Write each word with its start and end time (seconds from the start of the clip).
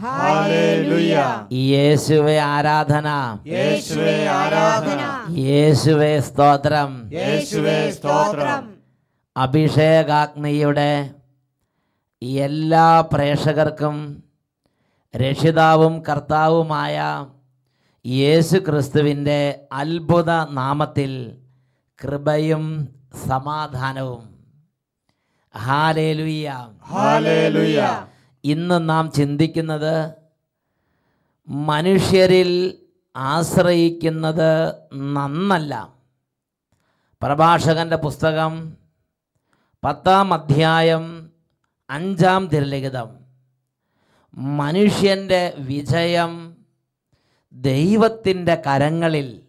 Hallelujah 0.00 1.46
യേശുവെ 1.52 2.38
ആരാധന. 2.38 3.36
യേശുവേ 3.46 4.26
ആരാധന. 4.26 5.32
യേശുവെ 5.36 6.20
സ്തോത്രം. 6.20 7.10
യേശുവേ 7.12 7.90
സ്തോത്രം. 7.90 8.74
അഭിഷേകാഗ്നിയുടെ 9.36 11.10
എല്ലാ 12.22 13.00
പ്രേക്ഷകർക്കും 13.00 14.24
രക്ഷിതാവും 15.16 16.02
കർത്താവുമായ 16.08 17.26
യേശു 18.06 18.56
ക്രിസ്തുവിന്റെ 18.58 19.60
അത്ഭുത 19.72 20.30
നാമത്തിൽ 20.50 21.36
കൃപയും 22.04 22.88
സമാധാനവും. 23.28 24.36
ഹാലേലുയ്യ 25.58 26.66
ഹല്ലേലൂയ. 26.82 27.82
ഇന്ന് 28.46 28.88
നാം 28.88 29.12
ചിന്തിക്കുന്നത് 29.12 30.14
മനുഷ്യരിൽ 31.48 32.78
ആശ്രയിക്കുന്നത് 33.16 34.74
നന്നല്ല. 34.94 35.92
പ്രഭാഷകന്റെ 37.22 37.96
പുസ്തകം 37.96 38.76
പത്താം 39.84 40.34
അധ്യായം 40.34 41.30
അഞ്ചാം 41.90 42.46
തിരലിഖിതം. 42.46 43.08
മനുഷ്യന്റെ 44.34 45.54
വിജയം 45.58 46.56
ദൈവത്തിന്റെ 47.52 48.62
കരങ്ങളിൽ. 48.66 49.42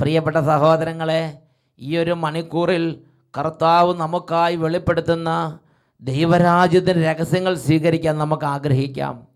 പ്രിയപ്പെട്ട 0.00 0.36
സഹോദരങ്ങളെ 0.36 1.38
ഈ 1.78 1.96
ഒരു 1.96 2.10
മണിക്കൂറിൽ 2.10 3.07
കർത്താവ് 3.38 3.94
നമുക്കായി 3.94 4.56
വെളിപ്പെടുത്തുന്ന 4.56 5.58
ദൈവരാജ്യത്തിന്റെ 6.00 7.12
രഹസ്യങ്ങൾ 7.12 7.54
സ്വീകരിക്കാൻ 7.54 8.18
നമുക്ക് 8.18 8.44
ആഗ്രഹിക്കാം. 8.44 9.26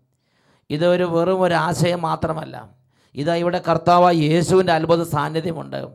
ഇതൊരു 0.69 1.03
വെറും 1.03 1.41
ഒരു 1.41 1.53
ആശയം 1.53 2.01
മാത്രമല്ല. 2.01 2.69
ഇതാ 3.15 3.35
ഇവിടെ 3.35 3.61
കർത്താവ് 3.69 4.15
യേശുവിന്റെ 4.15 4.73
അത്ഭുത 4.73 5.03
സാന്നിധ്യമുണ്ട്. 5.03 5.87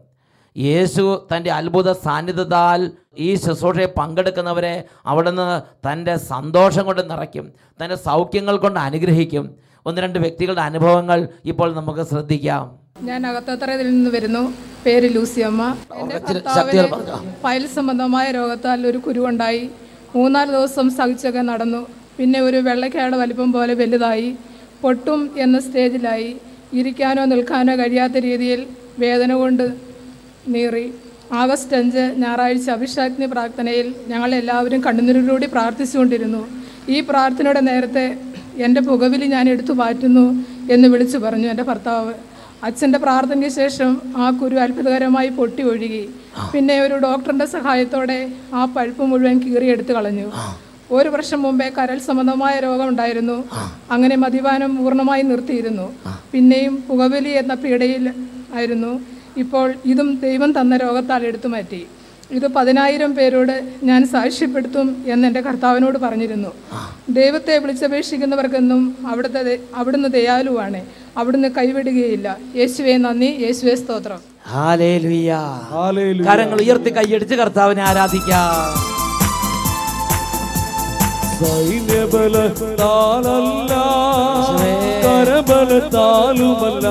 യേശു 0.56 1.28
തന്റെ 1.36 1.52
അത്ഭുത 1.52 1.92
സാന്നിധ്യത്താൽ 1.92 2.92
ഈ 3.18 3.34
ശുശ്രൂഷയെ 3.34 3.86
പങ്കെടുക്കുന്നവരെ 3.86 4.84
അവിടുന്ന് 5.06 5.62
തന്റെ 5.88 6.16
സന്തോഷം 6.16 6.86
കൊണ്ട് 6.86 7.10
നിറയ്ക്കും. 7.10 7.52
തന്റെ 7.84 7.96
സൗഖ്യങ്ങൾ 7.96 8.56
കൊണ്ട് 8.56 8.80
അനുഗ്രഹിക്കും. 8.80 9.56
ഒന്ന് 9.86 10.00
രണ്ട് 10.00 10.18
വ്യക്തികളുടെ 10.18 10.60
അനുഭവങ്ങൾ 10.60 11.28
ഇപ്പോൾ 11.44 11.74
നമുക്ക് 11.74 12.02
ശ്രദ്ധിക്കാം. 12.02 12.87
ഞാൻ 13.06 13.20
അകത്തത്തറയിൽ 13.26 13.88
നിന്ന് 13.90 14.10
വരുന്നു. 14.10 14.42
പേര് 14.84 15.08
ലൂസിയമ്മ 15.14 15.62
എന്റെ 16.00 16.16
ഉറച്ചിരി 16.16 16.40
ഭർത്താവിന് 16.44 17.34
ഫയൽ 17.42 17.64
സംബന്ധമായ 17.76 18.26
രോഗത്താൽ 18.30 18.86
ഒരു 18.86 18.98
കുരുവുണ്ടായി. 18.98 19.64
മൂന്നാൽ 20.16 20.46
ദിവസം 20.56 20.86
സഹിച്ചൊക്കെ 20.90 21.42
നടന്നു. 21.50 21.86
പിന്നെ 22.18 22.38
ഒരു 22.40 22.56
വെള്ളക്കാട് 22.68 23.16
വലിപ്പം 23.16 23.52
പോലെ 23.52 23.74
വലുതായി. 23.74 24.30
പൊട്ടും 24.82 25.20
എന്ന 25.44 25.58
സ്റ്റേജിലായി. 25.58 26.30
ഇരിക്കാനോ 26.78 27.24
നിൽക്കാനോ 27.24 27.74
കഴിയാത്ത 27.76 28.16
രീതിയിൽ 28.28 28.66
വേദന 28.98 29.32
കൊണ്ട് 29.32 29.66
നീറി. 30.54 30.86
ആഗസ്റ്റ് 31.42 31.76
അഞ്ച് 31.76 32.04
ഞായറാഴ്ച 32.22 32.70
അഭിഷാഗ്നി 32.70 33.26
പ്രാർത്ഥനയിൽ 33.26 33.94
ഞങ്ങൾ 34.08 34.30
എല്ലാവരും 34.34 34.80
കണ്ണുനീരിലൂടെ 34.86 35.46
പ്രാർത്ഥിച്ചുകൊണ്ടിരുന്നു. 35.46 36.42
ഈ 36.88 37.00
പ്രാർത്ഥനയുടെ 37.00 37.60
നേരത്തെ 37.60 38.06
എന്റെ 38.66 38.80
പുകവിൽ 38.80 39.24
ഞാൻ 39.34 39.48
എടുത്തു 39.48 39.72
മാറ്റുന്നു 39.72 40.26
എന്ന് 40.74 40.88
വിളിച്ചു 40.88 41.18
പറഞ്ഞു 41.18 41.48
എന്റെ 41.48 41.62
ഭർത്താവ്. 41.70 42.12
അച്ഛന്റെ 42.66 42.98
പ്രാർത്ഥനയ്ക്ക് 42.98 43.56
ശേഷം 43.56 43.90
ആ 44.22 44.26
കുരു 44.38 44.56
അത്ഭുതകരമായി 44.64 45.28
പൊട്ടി 45.28 45.62
ഒഴുകി 45.62 46.04
പിന്നെ 46.52 46.76
ഒരു 46.80 46.96
ഡോക്ടറിന്റെ 47.04 47.46
സഹായത്തോടെ 47.56 48.18
ആ 48.54 48.62
പഴുപ്പ് 48.76 49.04
മുഴുവൻ 49.10 49.36
കീറിയെടുത്ത് 49.44 49.92
കളഞ്ഞു. 49.92 50.26
ഒരു 50.96 51.08
വർഷം 51.08 51.42
മുമ്പേ 51.42 51.68
കരൾ 51.76 51.98
സംബന്ധമായ 51.98 52.54
രോഗം 52.66 52.88
ഉണ്ടായിരുന്നു. 52.88 53.36
അങ്ങനെ 53.94 54.16
മദ്യപാനം 54.24 54.72
പൂർണമായി 54.76 55.22
നിർത്തിയിരുന്നു. 55.22 55.86
പിന്നെയും 56.32 56.74
പുകവലി 56.88 57.32
എന്ന 57.42 57.54
പീഡയിൽ 57.54 58.04
ആയിരുന്നു. 58.56 58.92
ഇപ്പോൾ 59.42 59.74
ഇതും 59.92 60.08
ദൈവം 60.26 60.52
തന്ന 60.58 60.76
രോഗത്താൽ 60.76 61.24
എടുത്തു 61.30 61.48
മാറ്റി. 61.54 61.82
ഇത് 62.30 62.48
പതിനായിരം 62.48 63.14
പേരോട് 63.14 63.70
ഞാൻ 63.82 64.08
സാക്ഷ്യപ്പെടുത്തും 64.08 65.04
എന്ന് 65.06 65.28
എന്റെ 65.28 65.40
കർത്താവിനോട് 65.40 65.98
പറഞ്ഞിരുന്നു. 65.98 66.48
ദൈവത്തെ 67.08 67.58
വിളിച്ചപേക്ഷിക്കുന്നവർക്കെന്നും 67.58 68.96
അവിടുത്തെ 69.06 69.58
അവിടുന്ന് 69.74 70.08
ദയാലുവാണ്. 70.08 70.82
അവിടുന്ന് 71.16 71.48
കൈവിടുകയില്ല. 71.48 72.36
യേശുവേ 72.56 72.96
നന്ദി. 72.96 73.26
യേശുവേ 73.26 73.74
സ്തോത്രം. 73.74 74.38
കരങ്ങൾ 76.26 76.62
ഉയർത്തി 76.62 76.90
കൈയടിച്ച് 76.90 77.34
കർത്താവിനെ 77.34 77.82
ആരാധിക്കാം. 77.82 78.98
സൈന്യബലത്താലല്ല 81.40 83.74
കരബലത്താലുമല്ല 85.04 86.88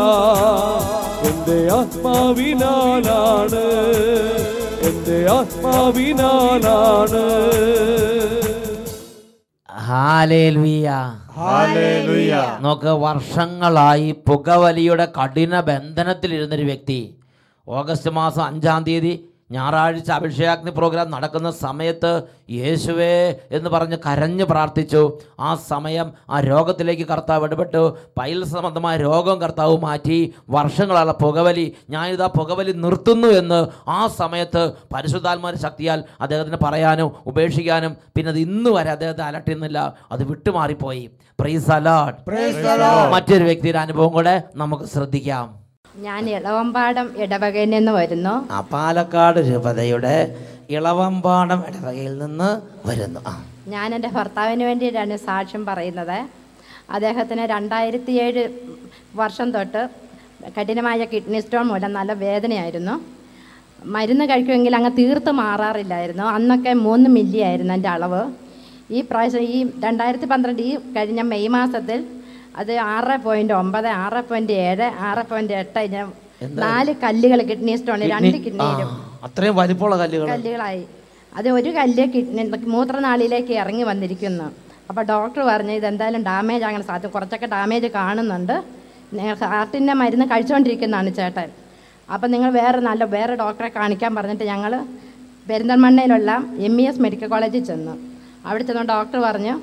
എന്റെ 1.30 1.74
ആത്മാവിനാലാണ്. 1.74 3.66
എന്റെ 4.88 5.18
ആത്മാവിനാലാണ്. 5.32 7.24
നോക്ക് 12.62 12.92
വർഷങ്ങളായി 13.04 14.16
പുകവലിയുടെ 14.28 15.06
കഠിന 15.18 15.60
ബന്ധനത്തിലിരുന്നൊരു 15.60 16.64
വ്യക്തി. 16.64 17.00
ഓഗസ്റ്റ് 17.68 18.10
മാസം 18.10 18.44
അഞ്ചാം 18.44 18.84
തീയതി 18.84 19.14
ഞായറാഴ്ച 19.52 20.12
അഭിഷേകാഗ്നി 20.12 20.72
പ്രോഗ്രാം 20.72 21.12
നടക്കുന്ന 21.12 21.52
സമയത്ത് 21.52 22.24
യേശുവേ 22.50 23.36
എന്ന് 23.52 23.70
പറഞ്ഞ് 23.70 23.98
കരഞ്ഞ് 24.06 24.44
പ്രാർത്ഥിച്ചു. 24.44 25.20
ആ 25.40 25.56
സമയം 25.56 26.14
ആ 26.30 26.40
രോഗത്തിലേക്ക് 26.40 27.08
കർത്താവ് 27.08 27.44
ഇടപെട്ടു. 27.44 27.98
പൈൽ 28.20 28.44
സംബന്ധമായ 28.44 28.98
രോഗം 28.98 29.42
കർത്താവ് 29.42 29.78
മാറ്റി. 29.78 30.34
വർഷങ്ങളുള്ള 30.50 31.12
പുകവലി. 31.12 31.76
ഞാനിതാ 31.90 32.28
പുകവലി 32.38 32.72
നിർത്തുന്നു 32.72 33.28
എന്ന് 33.28 33.68
ആ 33.90 34.08
സമയത്ത് 34.08 34.74
പരിശുദ്ധാത്മാര 34.96 35.56
ശക്തിയാൽ 35.56 36.04
അദ്ദേഹത്തിന് 36.22 36.58
പറയാനും 36.64 37.12
ഉപേക്ഷിക്കാനും 37.26 37.98
പിന്നെ 38.16 38.30
അത് 38.30 38.40
ഇന്ന് 38.40 38.70
വരെ 38.70 38.92
അദ്ദേഹത്തെ 38.92 39.24
അലട്ടുന്നില്ല 39.24 39.94
അത് 40.12 40.24
വിട്ടുമാറിപ്പോയി. 40.24 41.10
പ്രൈസ് 41.40 41.72
അലാഡ് 41.72 42.16
മറ്റൊരു 43.14 43.44
വ്യക്തിയുടെ 43.44 43.80
അനുഭവം 43.80 44.12
കൂടെ 44.14 44.44
നമുക്ക് 44.56 44.84
ശ്രദ്ധിക്കാം. 44.84 45.67
ഞാൻ 45.98 46.30
ഇളവമ്പാടം 46.30 47.12
ഇടവകയിൽ 47.18 47.70
നിന്ന് 47.70 47.92
വരുന്നു. 47.92 48.54
ആ 48.54 48.62
പാലക്കാട് 48.62 49.40
രൂപതയുടെ 49.40 50.16
ഇളവമ്പാടം 50.70 51.64
ഇടവകയിൽ 51.68 52.18
നിന്ന് 52.18 52.50
വരുന്നു. 52.88 53.20
ആ. 53.28 53.46
ഞാൻ 53.68 53.96
എന്റെ 53.96 54.08
ഭർത്താവിന് 54.08 54.64
വേണ്ടിയിട്ടാണ് 54.64 55.18
സാക്ഷ്യം 55.18 55.66
പറയുന്നത്. 55.66 56.28
അദ്ദേഹത്തിന് 56.90 57.42
രണ്ടായിരത്തി 57.42 58.12
ഏഴ് 58.12 58.50
വർഷം 59.16 59.52
തൊട്ട് 59.52 59.90
കഠിനമായ 60.60 61.06
കിഡ്നി 61.06 61.40
സ്റ്റോൺ 61.40 61.66
മൂലം 61.68 61.94
നല്ല 61.94 62.14
വേദനയായിരുന്നു. 62.14 63.02
മരുന്ന് 63.86 64.26
കഴിക്കുമെങ്കിൽ 64.26 64.76
അങ്ങ് 64.76 64.98
തീർത്ത് 64.98 65.32
മാറാറില്ലായിരുന്നു. 65.32 66.24
അന്നൊക്കെ 66.24 66.74
മൂന്ന് 66.74 67.10
മില്ലി 67.10 67.38
ആയിരുന്നു 67.40 67.74
എന്റെ 67.74 67.90
അളവ്. 67.90 68.32
ഈ 68.92 69.02
പ്രാവശ്യം 69.02 69.42
ഈ 69.42 69.68
രണ്ടായിരത്തി 69.80 70.26
പന്ത്രണ്ട് 70.26 70.62
ഈ 70.62 70.78
കഴിഞ്ഞ 70.94 71.22
മെയ് 71.22 71.48
മാസത്തിൽ 71.48 72.06
അത് 72.62 72.72
ആറ് 72.94 73.16
പോയിന്റ് 73.26 73.54
ഒമ്പത് 73.62 73.90
ആറ് 74.04 74.22
പോയിന്റ് 74.30 74.54
ഏഴ് 74.68 74.88
ആറ് 75.10 75.24
പോയിന്റ് 75.32 75.54
എട്ട് 75.62 75.82
ഇങ്ങനെ 75.88 76.06
നാല് 76.64 76.92
കല്ലുകൾ 77.04 77.40
കിഡ്നി 77.50 77.74
സ്റ്റോൺ 77.80 78.02
രണ്ട് 78.14 78.38
കിഡ്നിയിലും 78.46 78.90
അത്രയും 79.28 79.56
വലിപ്പമുള്ള 79.60 79.96
കല്ലുകൾ 80.02 80.28
കല്ലുകളായി. 80.34 80.84
അത് 81.38 81.48
ഒരു 81.58 81.70
കല്ല് 81.78 82.04
കിഡ്നി 82.16 82.44
മൂത്രനാളിയിലേക്ക് 82.76 83.54
ഇറങ്ങി 83.62 83.86
വന്നിരിക്കുന്നു. 83.92 84.48
അപ്പോൾ 84.90 85.04
ഡോക്ടർ 85.14 85.42
പറഞ്ഞു 85.52 85.74
ഇതെന്തായാലും 85.80 86.22
ഡാമേജ് 86.30 86.66
ആകാൻ 86.68 86.84
സാധ്യത 86.90 87.10
കുറച്ചൊക്കെ 87.16 87.48
ഡാമേജ് 87.56 87.88
കാണുന്നുണ്ട്. 88.00 88.56
ഹാർട്ടിന്റെ 89.54 89.94
മരുന്ന് 90.02 90.26
കഴിച്ചുകൊണ്ടിരിക്കുന്നതാണ് 90.32 91.12
ചേട്ടൻ. 91.20 91.50
അപ്പം 92.14 92.30
നിങ്ങൾ 92.34 92.50
വേറെ 92.60 92.80
നല്ല 92.90 93.04
വേറെ 93.16 93.34
ഡോക്ടറെ 93.44 93.70
കാണിക്കാൻ 93.78 94.12
പറഞ്ഞിട്ട് 94.18 94.46
ഞങ്ങൾ 94.52 94.74
പെരിന്തൽമണ്ണയിലുള്ള 95.50 96.32
എം 96.68 96.76
ഇ 96.82 96.86
എസ് 96.90 97.02
മെഡിക്കൽ 97.06 97.28
കോളേജിൽ 97.34 97.64
ചെന്നു. 97.70 97.94
അവിടെ 98.48 98.64
ചെന്ന് 98.70 98.84
ഡോക്ടർ 98.94 99.20
പറഞ്ഞു 99.28 99.54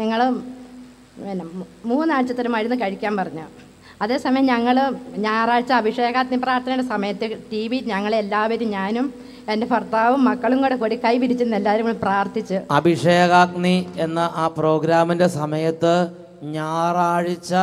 ഞങ്ങൾ 0.00 0.20
പിന്നെ 1.16 1.34
മൂന്നാഴ്ചത്തൊരു 1.34 1.88
മൂന്നാഴ്ചത്തെ 1.88 2.48
മരുന്ന് 2.48 2.76
കഴിക്കാൻ 2.80 3.16
പറഞ്ഞു. 3.16 3.46
അതേസമയം 4.02 4.44
ഞങ്ങൾ 4.44 4.76
ഞായറാഴ്ച 5.16 5.72
അഭിഷേകാഗ്നി 5.72 6.36
പ്രാർത്ഥനയുടെ 6.36 6.82
സമയത്ത് 6.82 7.38
ടി 7.52 7.68
വി 7.68 7.78
ഞങ്ങളെല്ലാവരും 7.86 8.70
ഞാനും 8.70 9.14
എന്റെ 9.48 9.66
ഭർത്താവും 9.66 10.24
മക്കളും 10.24 10.62
കൂടെ 10.62 10.76
കൂടി 10.76 10.96
കൈ 10.96 11.18
പിരിച്ചെന്ന് 11.18 11.56
എല്ലാവരും 11.56 11.86
കൂടി 11.86 11.98
പ്രാർത്ഥിച്ച്. 11.98 12.60
അഭിഷേകാഗ്നി 12.70 13.88
എന്ന 13.96 14.18
ആ 14.34 14.46
പ്രോഗ്രാമിന്റെ 14.58 15.26
സമയത്ത് 15.26 15.94
ഞായറാഴ്ച 16.42 17.54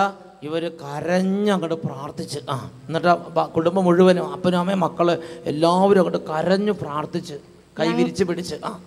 ഇവർ 0.44 0.71
കരഞ്ഞങ്ങോട്ട് 0.81 1.75
പ്രാർത്ഥിച്ച്. 1.75 2.39
ആ 2.50 2.69
എന്നിട്ട് 2.88 3.13
കുടുംബം 3.56 3.83
മുഴുവനും 3.86 4.31
അപ്പനും 4.31 4.59
അമ്മയും 4.59 4.80
മക്കൾ 4.80 5.07
എല്ലാവരും 5.45 6.01
അങ്ങോട്ട് 6.01 6.30
കരഞ്ഞു 6.31 6.71
പ്രാർത്ഥിച്ച്. 6.71 7.33
കൈ 7.80 7.88
വിരിച്ച് 7.88 8.24
പിടിച്ച്. 8.24 8.56
ആ. 8.65 8.80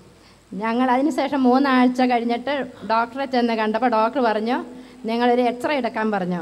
ഞങ്ങൾ 0.55 0.91
അതിനുശേഷം 0.91 1.43
മൂന്നാഴ്ച 1.43 2.03
കഴിഞ്ഞിട്ട് 2.03 2.67
ഡോക്ടറെ 2.91 3.25
ചെന്ന് 3.25 3.55
കണ്ടപ്പോൾ 3.55 3.89
ഡോക്ടർ 3.89 4.21
പറഞ്ഞു 4.21 4.65
നിങ്ങളൊരു 5.05 5.43
എക്സ്റേ 5.43 5.75
എടുക്കാൻ 5.75 6.11
പറഞ്ഞു. 6.11 6.41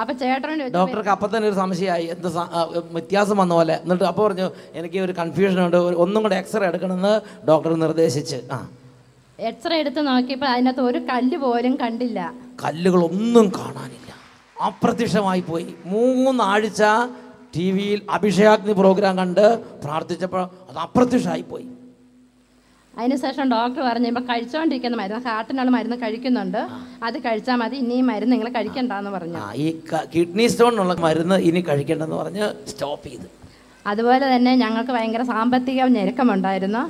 അപ്പൊ 0.00 0.14
ചേട്ടനോട് 0.14 0.72
ഡോക്ടർക്ക് 0.72 1.08
അപ്പൊ 1.08 1.28
തന്നെ 1.28 1.48
ഒരു 1.48 1.54
സംശയമായി 1.54 2.04
എന്ത് 2.04 2.28
വ്യത്യാസം 2.92 3.36
വന്ന 3.36 3.54
പോലെ. 3.54 3.80
എന്നിട്ട് 3.82 4.04
അപ്പോൾ 4.04 4.26
പറഞ്ഞു 4.26 4.50
എനിക്ക് 4.74 4.98
ഒരു 4.98 5.12
കൺഫ്യൂഷൻ 5.12 5.66
ഉണ്ട് 5.66 5.76
ഒന്നും 5.76 6.22
കൂടെ 6.22 6.36
എക്സ്റേ 6.36 6.66
എടുക്കണമെന്ന് 6.66 7.46
ഡോക്ടർ 7.46 7.74
നിർദ്ദേശിച്ച്. 7.74 8.36
ആ. 8.52 8.68
എക്സ്റേ 9.40 9.76
എടുത്ത് 9.76 10.06
നോക്കിയപ്പോൾ 10.06 10.46
അതിനകത്ത് 10.46 10.80
ഒരു 10.80 10.98
കല്ല് 10.98 11.36
പോലും 11.36 11.76
കണ്ടില്ല. 11.76 12.32
കല്ലുകൾ 12.64 13.04
ഒന്നും 13.04 13.52
കാണാനില്ല. 13.58 14.10
അപ്രത്യക്ഷമായി 14.62 15.40
പോയി. 15.40 15.74
മൂന്നാഴ്ച 15.86 16.82
ടി 17.56 17.70
വിയിൽ 17.70 18.02
അഭിഷേകാഗ്നി 18.10 18.72
പ്രോഗ്രാം 18.72 19.18
കണ്ട് 19.18 19.58
പ്രാർത്ഥിച്ചപ്പോൾ 19.84 20.42
അത് 20.70 20.78
അപ്രത്യക്ഷമായി 20.78 21.42
പോയി. 21.42 21.68
അതിനുശേഷം 22.98 23.46
ഡോക്ടർ 23.54 23.82
പറഞ്ഞു 23.88 24.08
ഇപ്പോൾ 24.12 24.24
കഴിച്ചുകൊണ്ടിരിക്കുന്ന 24.30 24.96
മരുന്ന് 25.02 25.28
ഹാർട്ടിനുള്ള 25.28 25.70
മരുന്ന് 25.76 25.96
കഴിക്കുന്നുണ്ട്. 26.02 26.60
അത് 27.06 27.16
കഴിച്ചാൽ 27.26 27.56
മതി 27.62 27.76
ഇനി 27.84 27.96
ഈ 28.00 28.02
മരുന്ന് 28.10 28.32
നിങ്ങൾ 28.34 28.50
കഴിക്കണ്ടെന്ന് 28.58 29.12
പറഞ്ഞു. 29.16 29.40
ഈ 29.64 29.66
കിഡ്നി 30.14 30.46
സ്റ്റോൺ 30.52 30.80
ഉള്ള 30.84 30.94
മരുന്ന് 31.06 31.38
ഇനി 31.48 31.62
കഴിക്കണ്ടെന്ന് 31.70 32.18
പറഞ്ഞ് 32.22 32.46
സ്റ്റോപ്പ് 32.72 33.06
ചെയ്ത്. 33.08 33.26
അതുപോലെ 33.90 34.24
തന്നെ 34.32 34.52
ഞങ്ങൾക്ക് 34.62 34.92
ഭയങ്കര 34.96 35.22
സാമ്പത്തിക 35.30 35.86
ഞെരുക്കമുണ്ടായിരുന്നു. 35.96 36.82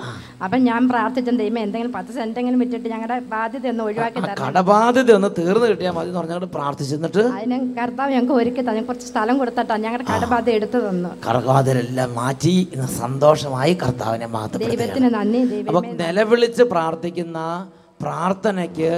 അപ്പം 0.44 0.60
ഞാൻ 0.68 0.80
പ്രാർത്ഥിച്ച 0.90 1.30
ദൈവം 1.40 1.58
എന്തെങ്കിലും 1.64 1.92
പത്ത് 1.96 2.12
സെന്റെങ്കിലും 2.18 2.58
വിറ്റിട്ട് 2.62 2.88
ഞങ്ങളുടെ 2.94 3.16
ബാധ്യത 3.34 3.66
ഒന്ന് 3.72 3.84
ഒഴിവാക്കി 3.88 4.18
തരണം. 4.20 4.42
കടബാധ്യത 4.44 5.12
ഒന്ന് 5.18 5.30
തീർന്നു 5.38 5.66
കിട്ടിയാൽ 5.70 5.94
മതി 5.98 6.12
പറഞ്ഞാൽ 6.18 6.46
പ്രാർത്ഥിച്ചിട്ട് 6.56 7.22
അതിന് 7.38 7.58
കർത്താവ് 7.78 8.12
ഞങ്ങൾക്ക് 8.16 8.36
ഒരുക്കി 8.40 8.62
തന്നെ. 8.68 8.82
കുറച്ച് 8.90 9.06
സ്ഥലം 9.12 9.38
കൊടുത്തട്ടാ 9.42 9.76
ഞങ്ങളുടെ 9.86 10.06
കടബാധ്യത 10.12 10.56
എടുത്തു 10.58 10.80
തന്നു. 10.88 11.10
കടബാധ്യതയെല്ലാം 11.28 12.14
മാറ്റി 12.20 12.54
സന്തോഷമായി 13.00 13.74
കർത്താവിനെ 13.84 14.28
മാത്രം 14.38 14.66
ദൈവത്തിന് 14.66 15.10
നന്ദി 15.18 15.42
അപ്പൊ 15.68 15.82
നിലവിളിച്ച് 16.02 16.62
പ്രാർത്ഥിക്കുന്ന 16.74 17.38
പ്രാർത്ഥനയ്ക്ക് 18.04 18.92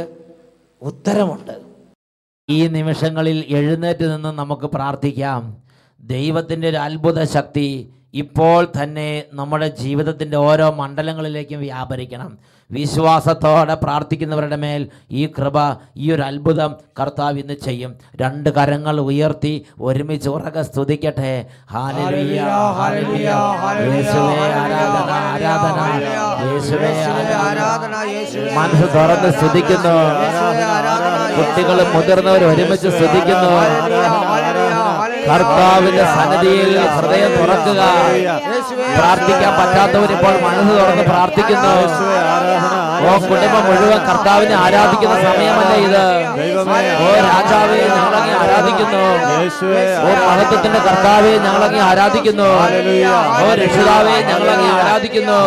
ഉത്തരമുണ്ട്. 0.82 1.54
ഈ 2.48 2.58
നിമിഷങ്ങളിൽ 2.74 3.38
എഴുന്നേറ്റ് 3.58 4.04
നിന്ന് 4.12 4.30
നമുക്ക് 4.40 4.66
പ്രാർത്ഥിക്കാം. 4.74 5.42
ദൈവത്തിന്റെ 6.06 6.68
ഒരു 6.68 6.76
അത്ഭുത 6.76 7.24
ശക്തി 7.24 7.90
ഇപ്പോൾ 8.14 8.68
തന്നെ 8.82 9.22
നമ്മുടെ 9.32 9.68
ജീവിതത്തിന്റെ 9.68 10.36
ഓരോ 10.36 10.70
മണ്ഡലങ്ങളിലേക്കും 10.70 11.60
വ്യാപരിക്കണം. 11.60 12.38
വിശ്വാസത്തോടെ 12.70 13.74
പ്രാർത്ഥിക്കുന്നവരുടെ 13.74 14.56
മേൽ 14.56 14.88
ഈ 15.10 15.26
കൃപ 15.26 15.56
ഈ 15.96 16.12
ഒരു 16.12 16.22
അത്ഭുതം 16.22 16.74
കർത്താവ് 17.00 17.38
ഇന്ന് 17.38 17.54
ചെയ്യും. 17.64 17.94
രണ്ട് 18.22 18.50
കരങ്ങൾ 18.50 19.00
ഉയർത്തി 19.00 19.66
ഒരുമിച്ച് 19.80 20.28
ഉറക്കെ 20.28 20.62
സ്തുതിക്കട്ടെ. 20.62 21.46
ആരാധന. 21.74 22.20
മനസ്സ് 28.56 28.94
തുറന്ന് 28.94 29.30
സ്തുതിക്കുന്നു. 29.32 29.96
കുട്ടികളും 31.36 31.92
മുതിർന്നവരും 31.94 32.48
ഒരുമിച്ച് 32.50 32.88
സ്തുതിക്കുന്നു. 32.88 33.52
കർത്താവിന്റെ 35.28 36.04
സന്നിധിയിൽ 36.16 36.70
ഹൃദയം 36.96 37.32
തുറക്കുക. 37.38 37.82
പ്രാർത്ഥിക്കാൻ 38.98 39.52
പറ്റാത്തവരിപ്പോൾ 39.60 40.34
മനസ്സ് 40.46 40.74
തുറന്ന് 40.80 41.04
പ്രാർത്ഥിക്കുന്നു. 41.12 41.74
ഓ 43.04 43.12
കുടുംബം 43.28 43.62
മുഴുവൻ 43.66 44.00
കർത്താവിനെ 44.08 44.54
ആരാധിക്കുന്ന 44.64 45.14
സമയമല്ല 45.26 45.72
ഇത്. 45.86 46.04
ഓ 47.04 47.08
രാജാവെ 47.26 47.78
ഞങ്ങളങ്ങി 47.96 48.34
ആരാധിക്കുന്നു. 48.42 49.02
ഓ 50.06 50.10
മഹത്വത്തിന്റെ 50.28 50.80
കർത്താവെ 50.86 51.32
ഞങ്ങളങ്ങി 51.46 51.80
ആരാധിക്കുന്നു. 51.88 52.48
ഓ 53.42 53.48
രക്ഷിതാവെ 53.62 54.14
ഞങ്ങളങ്ങി 54.30 54.68
ആരാധിക്കുന്നു. 54.76 55.38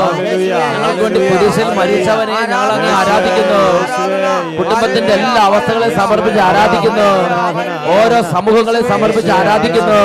ഞങ്ങൾക്ക് 0.73 1.03
വേണ്ടി 1.03 1.19
പുരുഷൻ 1.29 1.69
മരിച്ചവനെ 1.79 2.37
ഞങ്ങളങ്ങി 2.53 2.91
ആരാധിക്കുന്നു. 2.99 3.61
കുടുംബത്തിന്റെ 4.59 5.13
എല്ലാ 5.19 5.41
അവസ്ഥകളെ 5.49 5.89
സമർപ്പിച്ച് 5.99 6.41
ആരാധിക്കുന്നു. 6.49 7.09
ഓരോ 7.97 8.19
സമൂഹങ്ങളെ 8.35 8.81
സമർപ്പിച്ച് 8.91 9.33
ആരാധിക്കുന്നു. 9.39 10.01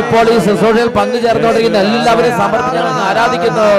ഇപ്പോൾ 0.00 0.24
ഈ 0.34 0.38
ശുശ്രൂഷയിൽ 0.46 0.90
പങ്കുചേർന്നുകൊണ്ടിരിക്കുന്ന 0.98 1.78
എല്ലാവരെയും 1.86 2.36
സമർപ്പിച്ച് 2.42 2.82
ആരാധിക്കുന്നു. 3.10 3.70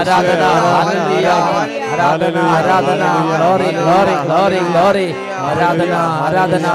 aradana 0.00 0.48
aradana 0.80 1.72
Aradhana, 1.92 2.42
Aradhana, 2.58 3.10
glory, 3.36 3.70
glory, 3.72 4.14
glory, 4.24 4.58
glory. 4.70 5.31
ആരാധന 5.42 5.94
ആരാധന 6.24 6.66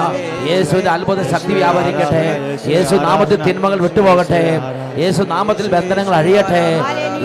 യേശുവിന്റെ 0.49 0.91
അത്ഭുത 0.91 1.21
ശക്തി 1.31 1.53
വ്യാപരിക്കട്ടെ 1.53 2.23
യേശു 2.73 2.95
നാമത്തിൽ 3.05 3.39
തിന്മകൾ 3.43 3.79
വിട്ടുപോകട്ടെ 3.85 4.43
യേശു 5.01 5.23
നാമത്തിൽ 5.31 5.65
ബന്ധനങ്ങൾ 5.73 6.13
അഴിയട്ടെ 6.19 6.63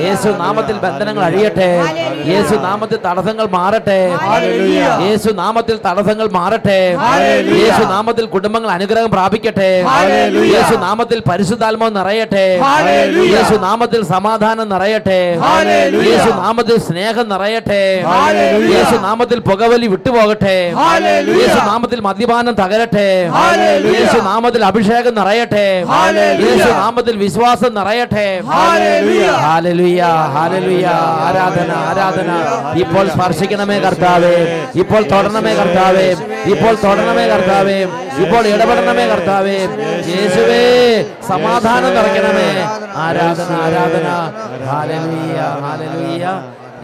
യേശു 0.03 0.29
നാമത്തിൽ 0.43 0.77
ബന്ധനങ്ങൾ 0.85 1.23
അഴിയട്ടെ 1.23 1.69
യേശു 2.31 2.55
നാമത്തിൽ 2.65 2.99
തടസ്സങ്ങൾ 3.07 3.47
മാറട്ടെ 3.55 4.01
യേശു 5.05 5.31
നാമത്തിൽ 5.41 5.77
തടസ്സങ്ങൾ 5.87 6.29
മാറട്ടെ 6.37 6.79
യേശു 7.57 7.83
നാമത്തിൽ 7.93 8.27
കുടുംബങ്ങൾ 8.35 8.71
അനുഗ്രഹം 8.77 9.11
പ്രാപിക്കട്ടെ 9.17 9.71
യേശു 10.53 10.75
നാമത്തിൽ 10.85 11.21
പരിശുദ്ധാത്മാവ് 11.31 11.95
നിറയട്ടെ 11.99 12.47
യേശു 13.35 13.57
നാമത്തിൽ 13.67 14.03
സമാധാനം 14.13 14.69
നിറയട്ടെ 14.69 15.21
യേശു 16.03 16.31
നാമത്തിൽ 16.43 16.79
സ്നേഹം 16.89 17.27
നിറയട്ടെ 17.29 17.83
യേശു 18.75 18.97
നാമത്തിൽ 19.07 19.39
പുകവലി 19.49 19.89
വിട്ടുപോകട്ടെ 19.93 20.57
യേശു 21.41 21.55
നാമത്തിൽ 21.55 22.01
മദ്യപാനം 22.01 22.55
തകരട്ടെ. 22.55 23.31
യേശു 23.99 24.19
നാമത്തിൽ 24.19 24.65
അഭിഷേകം 24.65 25.15
നിറയട്ടെ. 25.15 25.85
യേശു 26.43 26.71
നാമത്തിൽ 26.71 27.17
വിശ്വാസം 27.17 27.75
നിറയട്ടെ. 27.75 28.43
ആരാധന 31.27 31.73
ആരാധന. 31.73 32.31
ഇപ്പോൾ 32.79 33.09
സ്പർശിക്കണമേ 33.09 33.79
കർത്താവേ. 33.79 34.65
ഇപ്പോൾ 34.75 35.03
തൊടണമേ 35.03 35.55
കർത്താവേ. 35.55 36.13
ഇപ്പോൾ 36.45 36.75
തൊടണമേ 36.75 37.27
കർത്താവേ. 37.27 37.85
ഇപ്പോൾ 38.25 38.47
ഇടപെടണമേ 38.47 39.07
കർത്താവേ. 39.07 39.59
യേശുവേ 40.15 40.63
സമാധാനം 41.29 41.95
നിറയ്ക്കണമേ. 41.95 42.49
ആരാധന 42.97 43.55
ആരാധന. 43.63 44.09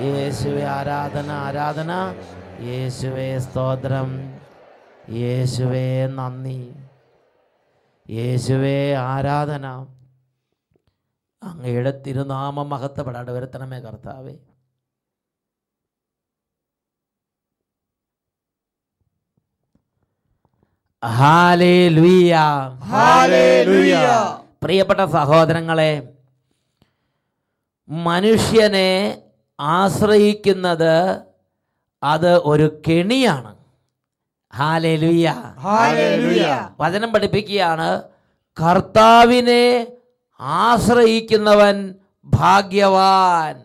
യേശുവേ 0.01 0.65
ആരാധന 0.65 1.31
ആരാധന. 1.31 2.13
യേശുവേ 2.63 3.39
സ്തോത്രം. 3.39 4.38
യേശുവേ 5.11 6.07
നന്ദി. 6.07 6.73
യേശുവേ 8.11 8.95
ആരാധന. 8.95 9.87
അങ്ങയുടെ 11.43 12.03
തിരുനാമം 12.07 12.69
മഹത്വപ്പെടാണ്ട് 12.69 13.31
വരുത്തണമേ 13.31 13.81
കർത്താവേ. 13.81 14.37
പ്രിയപ്പെട്ട 24.63 25.01
സഹോദരങ്ങളെ 25.05 26.13
മനുഷ്യനെ 27.89 29.23
ആശ്രയിക്കുന്നത് 29.61 31.23
അത് 32.03 32.37
ഒരു 32.37 32.83
കെണിയാണ്. 32.89 33.58
വചനം 36.79 37.13
പഠിപ്പിക്കുകയാണ്. 37.13 38.03
കർത്താവിനെ 38.63 39.87
ആശ്രയിക്കുന്നവൻ 40.41 41.95
ഭാഗ്യവാൻ. 42.25 43.63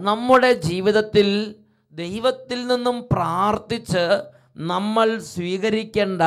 നമ്മുടെ 0.00 0.52
ജീവിതത്തിൽ 0.52 1.54
ദൈവത്തിൽ 1.92 2.66
നിന്നും 2.66 3.06
പ്രാർത്ഥിച്ച് 3.12 4.20
നമ്മൾ 4.56 5.18
സ്വീകരിക്കേണ്ട 5.18 6.22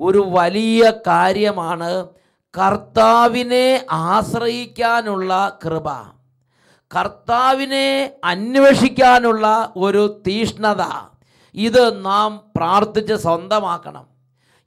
ഒരു 0.00 0.26
വലിയ 0.30 0.92
കാര്യമാണ് 1.06 2.06
കർത്താവിനെ 2.58 3.86
ആശ്രയിക്കാനുള്ള 3.90 5.58
കൃപ. 5.64 5.88
കർത്താവിനെ 6.96 8.12
അന്വേഷിക്കാനുള്ള 8.24 9.72
ഒരു 9.76 10.22
തീഷ്ണത. 10.26 10.82
ഇത് 11.54 12.04
നാം 12.04 12.40
പ്രാർത്ഥിച്ച് 12.56 13.14
സ്വന്തമാക്കണം. 13.14 14.04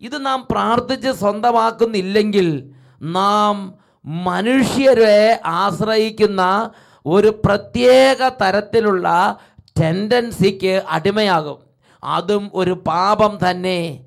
ഇത് 0.02 0.26
നാം 0.26 0.48
പ്രാർത്ഥിച്ച് 0.52 1.12
സ്വന്തമാക്കുന്നില്ലെങ്കിൽ 1.12 2.72
നാം 3.02 3.74
മനുഷ്യരെ 4.06 5.40
ആശ്രയിക്കുന്ന 5.46 6.72
ഒരു 7.06 7.42
പ്രത്യേക 7.46 8.28
തരത്തിലുള്ള 8.28 9.38
ടെൻഡൻസിക്ക് 9.82 10.84
അടിമയാകും. 10.90 11.60
അതും 12.04 12.52
ഒരു 12.54 12.84
പാപം 12.88 13.40
തന്നെ. 13.50 14.00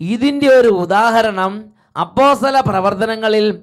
ഇതിന്റെ 0.00 0.48
ഒരു 0.48 0.68
ഉദാഹരണം 0.68 1.64
അപ്പോസല 2.00 2.60
പ്രവർത്തനങ്ങളിൽ 2.60 3.58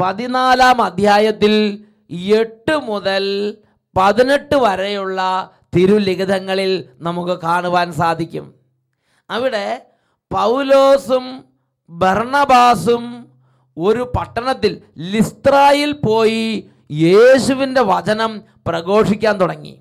പതിനാലാം 0.00 0.82
അധ്യായത്തിൽ 0.82 1.84
എട്ട് 2.40 2.76
മുതൽ 2.76 3.54
പതിനെട്ട് 3.96 4.56
വരെയുള്ള 4.56 5.20
തിരുലിഖിതങ്ങളിൽ 5.74 6.72
നമുക്ക് 7.00 7.40
കാണുവാൻ 7.40 7.92
സാധിക്കും. 7.92 8.54
അവിടെ 9.30 9.66
പൗലോസും 10.30 11.24
ബർണബാസും 11.90 13.04
ഒരു 13.76 14.12
പട്ടണത്തിൽ 14.16 14.72
ലിസ്ത്രായിൽ 14.98 15.92
പോയി 16.06 16.70
യേശുവിന്റെ 16.90 17.80
വചനം 17.80 18.32
പ്രഘോഷിക്കാൻ 18.66 19.40
തുടങ്ങി. 19.40 19.74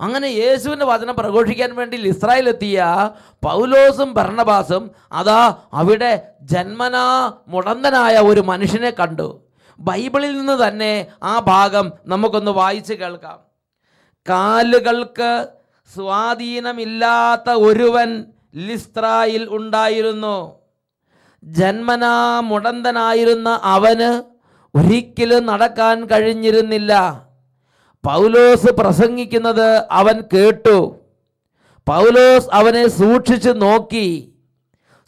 അങ്ങനെ 0.00 0.28
യേശുവിന്റെ 0.28 0.84
വചനം 0.84 1.16
പ്രഘോഷിക്കാൻ 1.16 1.76
വേണ്ടി 1.76 1.96
ലിസ്രായിലെത്തിയ 1.96 2.86
പൗലോസും 3.46 4.14
ഭരണബാസും 4.14 4.90
അതാ 5.12 5.40
അവിടെ 5.72 6.12
ജന്മനാ 6.52 7.04
മുടന്തനായ 7.48 8.16
ഒരു 8.30 8.40
മനുഷ്യനെ 8.40 8.90
കണ്ടു. 8.90 9.28
ബൈബിളിൽ 9.78 10.38
നിന്ന് 10.38 10.68
തന്നെ 10.68 11.06
ആ 11.22 11.38
ഭാഗം 11.38 11.92
നമുക്കൊന്ന് 12.06 12.50
വായിച്ച് 12.50 12.94
കേൾക്കാം. 12.94 13.38
കാലുകൾക്ക് 14.28 15.48
സ്വാധീനമില്ലാത്ത 15.94 17.50
ഒരുവൻ 17.50 18.24
ലിസ്ത്രായിൽ 18.56 19.48
ഉണ്ടായിരുന്നു. 19.48 20.36
ജന്മനാ 21.42 22.40
മുടന്തനായിരുന്ന 22.40 23.60
അവന് 23.62 24.22
ഒരിക്കലും 24.74 25.46
നടക്കാൻ 25.46 26.04
കഴിഞ്ഞിരുന്നില്ല. 26.04 26.92
പൗലോസ് 28.04 28.66
പ്രസംഗിക്കുന്നത് 28.66 29.68
അവൻ 29.90 30.22
കേട്ടു. 30.32 30.96
പൗലോസ് 31.88 32.48
അവനെ 32.52 32.88
സൂക്ഷിച്ചു 32.88 33.50
നോക്കി. 33.50 34.32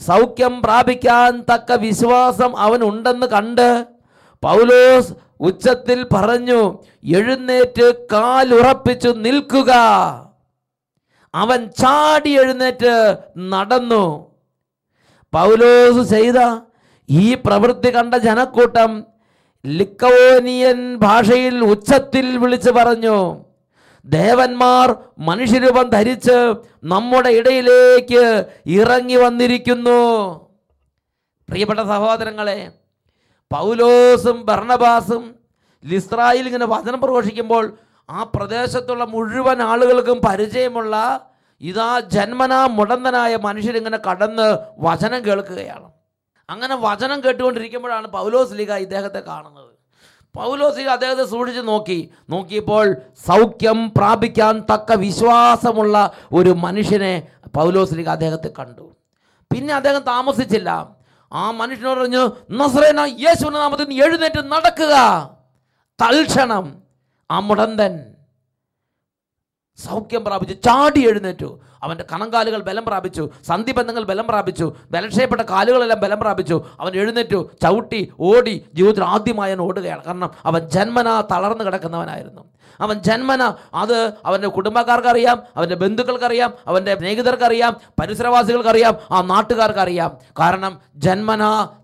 സൗഖ്യം 0.00 0.62
പ്രാപിക്കാൻ 0.62 1.40
തക്ക 1.40 1.72
വിശ്വാസം 1.72 2.56
അവനുണ്ടെന്ന് 2.56 3.26
കണ്ട് 3.26 3.95
പൗലോസ് 4.42 5.12
ഉച്ചത്തിൽ 5.40 5.98
പറഞ്ഞു 6.14 6.60
എഴുന്നേറ്റ് 7.18 7.86
കാലുറപ്പിച്ചു 8.12 9.10
നിൽക്കുക. 9.26 9.72
അവൻ 11.34 11.60
ചാടി 11.80 12.32
എഴുന്നേറ്റ് 12.42 12.94
നടന്നു. 13.52 14.04
പൗലോസ് 15.32 16.02
ചെയ്ത 16.14 16.38
ഈ 17.08 17.26
പ്രവൃത്തി 17.44 17.90
കണ്ട 17.96 18.14
ജനക്കൂട്ടം 18.28 18.92
ലിക്കവോനിയൻ 19.64 20.80
ഭാഷയിൽ 21.04 21.56
ഉച്ചത്തിൽ 21.72 22.26
വിളിച്ചു 22.42 22.70
പറഞ്ഞു 22.70 23.18
ദേവന്മാർ 24.04 24.88
മനുഷ്യരൂപം 25.28 25.86
ധരിച്ച് 25.90 26.36
നമ്മുടെ 26.92 27.30
ഇടയിലേക്ക് 27.38 28.24
ഇറങ്ങി 28.80 29.16
വന്നിരിക്കുന്നു. 29.16 30.00
പ്രിയപ്പെട്ട 31.48 31.80
സഹോദരങ്ങളെ 31.80 32.58
പൗലോസും 33.50 34.44
ഭർണബാസും 34.48 35.34
ലിസ്രായിൽ 35.84 36.46
ഇങ്ങനെ 36.46 36.64
വചനം 36.64 37.00
പ്രഘോഷിക്കുമ്പോൾ 37.00 37.64
ആ 38.08 38.22
പ്രദേശത്തുള്ള 38.22 39.04
മുഴുവൻ 39.04 39.62
ആളുകൾക്കും 39.62 40.20
പരിചയമുള്ള 40.26 40.94
ഇതാ 41.60 42.00
ജന്മനാ 42.14 42.66
മുടന്തനായ 42.66 43.36
മനുഷ്യരിങ്ങനെ 43.36 43.98
കടന്ന് 44.08 44.58
വചനം 44.78 45.26
കേൾക്കുകയാണ്. 45.26 45.88
അങ്ങനെ 46.48 46.74
വചനം 46.76 47.20
കേട്ടുകൊണ്ടിരിക്കുമ്പോഴാണ് 47.24 48.06
പൗലോസ് 48.06 48.52
ലീഗ 48.58 48.72
ഇദ്ദേഹത്തെ 48.72 49.20
കാണുന്നത്. 49.20 49.72
പൗലോസ് 50.34 50.78
ലീഗ 50.78 50.88
അദ്ദേഹത്തെ 50.88 51.24
സൂക്ഷിച്ച് 51.24 51.62
നോക്കി. 51.68 52.10
നോക്കിയപ്പോൾ 52.30 52.96
സൗഖ്യം 53.28 53.78
പ്രാപിക്കാൻ 53.96 54.64
തക്ക 54.72 54.92
വിശ്വാസമുള്ള 54.92 56.10
ഒരു 56.32 56.50
മനുഷ്യനെ 56.50 57.14
പൗലോസ് 57.54 57.94
ലീഗ 57.94 58.08
അദ്ദേഹത്തെ 58.08 58.50
കണ്ടു. 58.58 58.86
പിന്നെ 59.50 59.74
അദ്ദേഹം 59.74 60.02
താമസിച്ചില്ല. 60.12 60.95
ആ 61.32 61.50
മനുഷ്യനോട് 61.50 62.00
പറഞ്ഞു 62.00 62.30
നസ്രേന 62.50 63.00
യേശുവിന്റെ 63.00 63.58
നാമത്തിൽ 63.58 64.04
എഴുന്നേറ്റ് 64.04 64.52
നടക്കുക. 64.52 64.94
തൽക്ഷണം 66.02 66.82
ആ 67.30 67.40
മുടന്തൻ 67.40 68.12
സൗഖ്യം 69.76 70.24
പ്രാപിച്ചു 70.24 70.54
ചാടി 70.54 71.08
എഴുന്നേറ്റു. 71.08 71.60
അവന്റെ 71.82 72.04
കണങ്കാലുകൾ 72.12 72.62
ബലം 72.62 72.84
പ്രാപിച്ചു 72.84 73.30
സന്ധിബന്ധങ്ങൾ 73.46 74.04
ബലം 74.04 74.26
പ്രാപിച്ചു 74.26 74.76
ബലക്ഷയപ്പെട്ട 74.90 75.42
കാലുകളെല്ലാം 75.42 76.00
ബലം 76.00 76.20
പ്രാപിച്ചു. 76.20 76.64
അവൻ 76.80 76.92
എഴുന്നേറ്റു 76.94 77.50
ചവിട്ടി 77.62 78.12
ഓടി 78.20 78.64
ജീവിതത്തിൽ 78.74 79.04
ആദ്യമായി 79.04 79.52
അവൻ 79.52 79.60
ഓടുകയാണ്. 79.60 80.04
കാരണം 80.04 80.30
അവൻ 80.44 80.68
ജന്മനാ 80.68 81.20
തളർന്നു 81.20 81.64
കിടക്കുന്നവനായിരുന്നു. 81.64 82.55
അവൻ 82.84 82.96
ജന്മന. 83.08 83.42
അത് 83.82 83.96
അവന്റെ 84.28 84.48
കുടുംബക്കാർക്കറിയാം 84.56 85.38
അവന്റെ 85.56 85.76
ബന്ധുക്കൾക്കറിയാം 85.82 86.50
അവന്റെ 86.70 86.92
സ്നേഹിതർക്കറിയാം 87.00 87.72
പരിസരവാസികൾക്കറിയാം 88.00 88.94
ആ 89.14 89.20
നാട്ടുകാർക്കറിയാം. 89.32 90.10
കാരണം 90.40 90.72
ജന്മന 91.06 91.42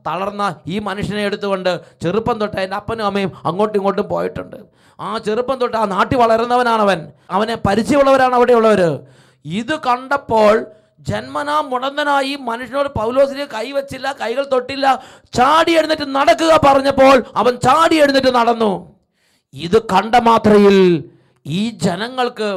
തളർന്ന 0.08 0.42
ഈ 0.66 0.78
മനുഷ്യനെ 0.88 1.24
എടുത്തുകൊണ്ട് 1.28 1.72
ചെറുപ്പം 2.02 2.36
തൊട്ട് 2.40 2.60
എന്റെ 2.66 2.76
അപ്പനും 2.80 3.06
അമ്മയും 3.10 3.32
അങ്ങോട്ടും 3.48 3.78
ഇങ്ങോട്ടും 3.80 4.06
പോയിട്ടുണ്ട്. 4.14 4.58
ആ 4.98 5.08
ചെറുപ്പം 5.26 5.56
തൊട്ട് 5.60 5.76
ആ 5.82 5.84
നാട്ടിൽ 5.94 6.18
വളരുന്നവനാണ് 6.22 6.82
അവൻ 6.86 7.00
അവനെ 7.36 7.54
പരിചയമുള്ളവരാണ് 7.66 8.34
അവിടെയുള്ളവർ 8.38 8.82
ഇത് 9.44 9.74
കണ്ടപ്പോൾ 9.88 10.54
ജന്മനാ 11.08 11.54
മുടന്തനായി 11.70 12.34
മനുഷ്യനോട് 12.48 12.88
പൗലോസിനെ 12.98 13.44
കൈവച്ചില്ല 13.54 14.08
കൈകൾ 14.20 14.42
തൊട്ടില്ല 14.52 14.86
ചാടി 15.36 15.72
എഴുന്നേറ്റ് 15.78 16.06
നടക്കുക 16.16 16.52
പറഞ്ഞപ്പോൾ 16.66 17.16
അവൻ 17.40 17.52
ചാടി 17.64 17.96
എഴുന്നേറ്റ് 18.02 18.32
നടന്നു. 18.40 18.72
ഇത് 19.54 19.78
കണ്ട 19.92 20.14
മാത്രയിൽ 20.28 20.76
ഈ 21.46 21.70
ജനങ്ങൾക്ക് 21.84 22.48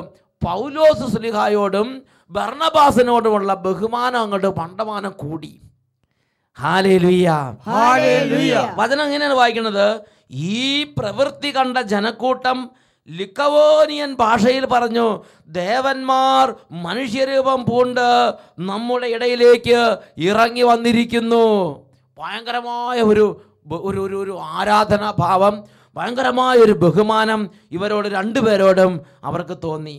പൗലോസ് 0.41 1.05
സ്ലിഹായോടും 1.13 1.87
ഭർണബാസിനോടുമുള്ള 2.31 3.53
ബഹുമാനം 3.65 4.19
അങ്ങോട്ട് 4.21 4.49
പണ്ടമാനം 4.59 5.13
കൂടി. 5.23 5.51
വചനം 8.79 9.03
എങ്ങനെയാണ് 9.07 9.35
വായിക്കുന്നത്? 9.41 9.87
ഈ 10.55 10.83
പ്രവൃത്തി 10.97 11.49
കണ്ട 11.57 11.77
ജനക്കൂട്ടം 11.93 12.59
ലിക്കവോനിയൻ 13.09 14.11
ഭാഷയിൽ 14.21 14.65
പറഞ്ഞു 14.65 15.07
ദേവന്മാർ 15.59 16.55
മനുഷ്യരൂപം 16.85 17.59
പൂണ്ട് 17.65 18.07
നമ്മുടെ 18.69 19.07
ഇടയിലേക്ക് 19.15 19.79
ഇറങ്ങി 20.29 20.63
വന്നിരിക്കുന്നു. 20.71 21.45
ഭയങ്കരമായ 22.17 22.97
ഒരു 23.11 23.25
ഒരു 23.87 23.99
ഒരു 24.05 24.17
ഒരു 24.23 24.33
ആരാധനാ 25.97 26.03
ഭാവം 26.03 26.55
ഭയങ്കരമായ 26.55 26.57
ഒരു 26.57 26.71
ബഹുമാനം 26.71 27.49
ഇവരോട് 27.71 28.07
രണ്ടുപേരോടും 28.07 29.01
അവർക്ക് 29.23 29.57
തോന്നി. 29.63 29.97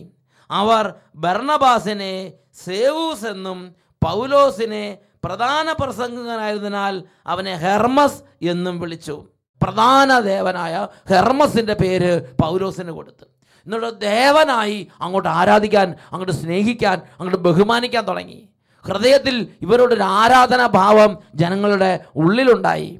അവർ 0.51 0.93
ഭരണബാസിനെ 1.15 2.33
സേവൂസ് 2.65 3.25
എന്നും 3.25 3.75
പൗലോസിനെ 4.05 4.97
പ്രധാന 5.25 5.71
പ്രസംഗകനായതിനാൽ 5.71 7.03
അവനെ 7.27 7.53
ഹെർമസ് 7.55 8.23
എന്നും 8.41 8.79
വിളിച്ചു. 8.79 9.15
പ്രധാന 9.63 10.19
ദേവനായ 10.19 10.87
ഹെർമസിന്റെ 11.09 11.73
പേര് 11.73 12.11
പൗലോസിന് 12.43 12.91
കൊടുത്തു. 12.91 13.25
എന്നിട്ട് 13.67 13.99
ദേവനായി 13.99 14.87
അങ്ങോട്ട് 15.01 15.29
ആരാധിക്കാൻ 15.29 15.95
അങ്ങോട്ട് 16.11 16.31
സ്നേഹിക്കാൻ 16.31 16.97
അങ്ങോട്ട് 17.19 17.41
ബഹുമാനിക്കാൻ 17.47 18.07
തുടങ്ങി. 18.07 18.49
ഹൃദയത്തിൽ 18.85 19.35
ഇവരോടൊരു 19.61 20.03
ആരാധനാ 20.03 20.67
ഭാവം 20.67 21.17
ജനങ്ങളുടെ 21.35 22.05
ഉള്ളിലുണ്ടായി. 22.15 22.99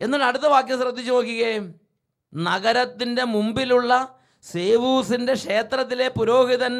എന്നിട്ട് 0.00 0.26
അടുത്ത 0.26 0.46
വാക്യം 0.46 0.80
ശ്രദ്ധിച്ചു 0.80 1.12
നോക്കുകയെ 1.12 1.52
നഗരത്തിന്റെ 2.32 3.24
മുമ്പിലുള്ള 3.24 3.92
സേവൂസിന്റെ 4.44 5.34
ക്ഷേത്രത്തിലെ 5.34 6.08
പുരോഹിതൻ 6.08 6.74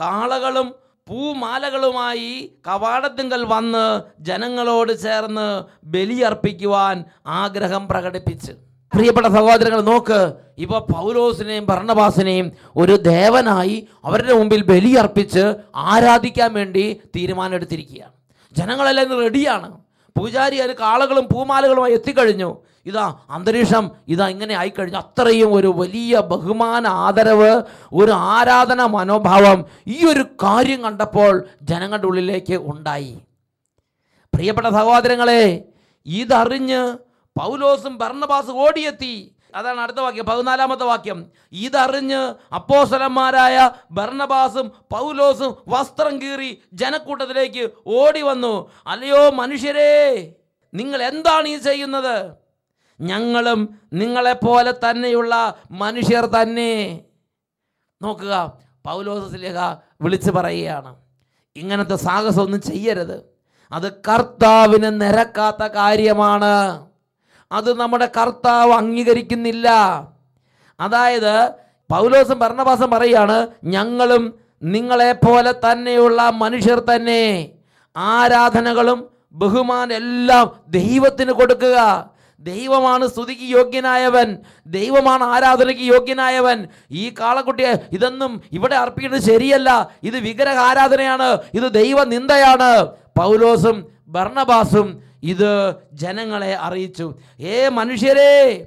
കാളകളും 0.00 0.68
പൂമാലകളുമായി 1.06 2.32
കവാടത്തിങ്കൽ 2.66 3.44
വന്ന് 3.44 3.86
ജനങ്ങളോട് 4.20 4.92
ചേർന്ന് 5.02 5.46
ബലിയർപ്പിക്കുവാൻ 5.84 7.04
ആഗ്രഹം 7.26 7.88
പ്രകടിപ്പിച്ച്. 7.88 8.52
പ്രിയപ്പെട്ട 8.92 9.26
സഹോദരങ്ങൾ 9.26 9.80
നോക്ക് 9.82 10.20
ഇപ്പൊ 10.58 10.78
പൗലോസിനെയും 10.94 11.64
ഭരണവാസിനെയും 11.66 12.46
ഒരു 12.76 12.94
ദേവനായി 12.96 13.76
അവരുടെ 14.04 14.32
മുമ്പിൽ 14.32 14.62
ബലിയർപ്പിച്ച് 14.70 15.44
ആരാധിക്കാൻ 15.90 16.50
വേണ്ടി 16.54 16.84
തീരുമാനമെടുത്തിരിക്കുകയാണ്. 17.16 18.14
ജനങ്ങളെല്ലാം 18.54 19.20
റെഡിയാണ് 19.26 19.70
പൂജാരി 20.16 20.56
അതിന് 20.56 20.76
കാളകളും 20.78 21.26
പൂമാലകളുമായി 21.32 21.94
എത്തിക്കഴിഞ്ഞു. 21.98 22.50
ഇതാ 22.86 23.18
അന്തരീക്ഷം 23.30 23.90
ഇതാ 24.08 24.28
ഇങ്ങനെ 24.28 24.54
ആയിക്കഴിഞ്ഞു 24.54 24.98
അത്രയും 24.98 25.52
ഒരു 25.54 25.66
വലിയ 25.66 26.20
ബഹുമാന 26.20 26.86
ആദരവ് 26.86 27.62
ഒരു 27.92 28.12
ആരാധന 28.12 28.84
മനോഭാവം 28.84 29.64
ഈ 29.86 30.04
ഒരു 30.04 30.22
കാര്യം 30.22 30.82
കണ്ടപ്പോൾ 30.82 31.44
ജനങ്ങളുടെ 31.62 32.06
ഉള്ളിലേക്ക് 32.06 32.54
ഉണ്ടായി. 32.54 33.18
പ്രിയപ്പെട്ട 34.34 34.66
സഹോദരങ്ങളെ 34.66 35.64
ഇതറിഞ്ഞ് 36.06 36.98
പൗലോസും 37.38 37.98
ഭർണബാസും 37.98 38.56
ഓടിയെത്തി. 38.56 39.34
അതാണ് 39.54 39.80
അടുത്ത 39.80 40.00
വാക്യം 40.00 40.26
പതിനാലാമത്തെ 40.26 40.84
വാക്യം. 40.84 41.18
ഇതറിഞ്ഞ് 41.52 42.34
അപ്പോസലന്മാരായ 42.54 43.70
ഭർണബാസും 43.92 44.72
പൗലോസും 44.94 45.56
വസ്ത്രം 45.68 46.22
കീറി 46.22 46.62
ജനക്കൂട്ടത്തിലേക്ക് 46.72 47.70
ഓടി 47.86 48.22
വന്നു 48.22 48.70
അല്ലയോ 48.86 49.30
മനുഷ്യരേ 49.30 50.34
നിങ്ങൾ 50.74 51.02
എന്താണ് 51.02 51.48
ഈ 51.48 51.56
ചെയ്യുന്നത്? 51.56 52.39
ഞങ്ങളും 53.00 53.80
നിങ്ങളെപ്പോലെ 53.92 54.72
തന്നെയുള്ള 54.72 55.54
മനുഷ്യർ 55.70 56.26
തന്നെ. 56.26 57.00
നോക്കുക 58.02 58.52
പൗലോസ് 58.84 59.34
ലേഖ 59.34 59.58
വിളിച്ചു 60.00 60.30
പറയുകയാണ്. 60.30 60.96
ഇങ്ങനത്തെ 61.56 61.96
സാഹസമൊന്നും 61.96 62.62
ചെയ്യരുത്. 62.62 63.24
അത് 63.72 63.92
കർത്താവിന് 63.92 65.00
നിരക്കാത്ത 65.00 65.62
കാര്യമാണ്. 65.62 66.86
അത് 67.52 67.76
നമ്മുടെ 67.80 68.10
കർത്താവ് 68.16 68.72
അംഗീകരിക്കുന്നില്ല. 68.72 69.68
അതായത് 70.80 71.52
പൗലോസും 71.90 72.38
ഭരണവാസം 72.38 72.90
പറയുകയാണ് 72.90 73.46
ഞങ്ങളും 73.64 74.38
നിങ്ങളെപ്പോലെ 74.62 75.52
തന്നെയുള്ള 75.52 76.30
മനുഷ്യർ 76.30 76.80
തന്നെ. 76.80 77.50
ആരാധനകളും 77.96 79.10
ബഹുമാനം 79.32 79.96
എല്ലാം 79.96 80.60
ദൈവത്തിന് 80.68 81.32
കൊടുക്കുക. 81.32 82.10
ദൈവമാണ് 82.40 83.06
സ്തുതിക്ക് 83.06 83.42
യോഗ്യനായവൻ. 83.42 84.38
ദൈവമാണ് 84.66 85.24
ആരാധനയ്ക്ക് 85.24 85.82
യോഗ്യനായവൻ. 85.82 86.68
ഈ 86.90 87.10
കാളക്കുട്ടിയെ 87.20 87.74
ഇതൊന്നും 87.92 88.42
ഇവിടെ 88.52 88.74
അർപ്പിക്കുന്നത് 88.74 89.22
ശരിയല്ല. 89.22 89.90
ഇത് 90.02 90.18
വിഗ്രഹ 90.18 90.56
ആരാധനയാണ് 90.56 91.38
ഇത് 91.54 91.72
ദൈവനിന്ദയാണ്. 91.72 92.86
പൗലോസും 93.18 93.88
ഭർണബാസും 94.08 95.02
ഇത് 95.22 95.74
ജനങ്ങളെ 95.92 96.56
അറിയിച്ചു. 96.56 97.14
ഏ 97.40 97.68
മനുഷ്യരേ 97.68 98.66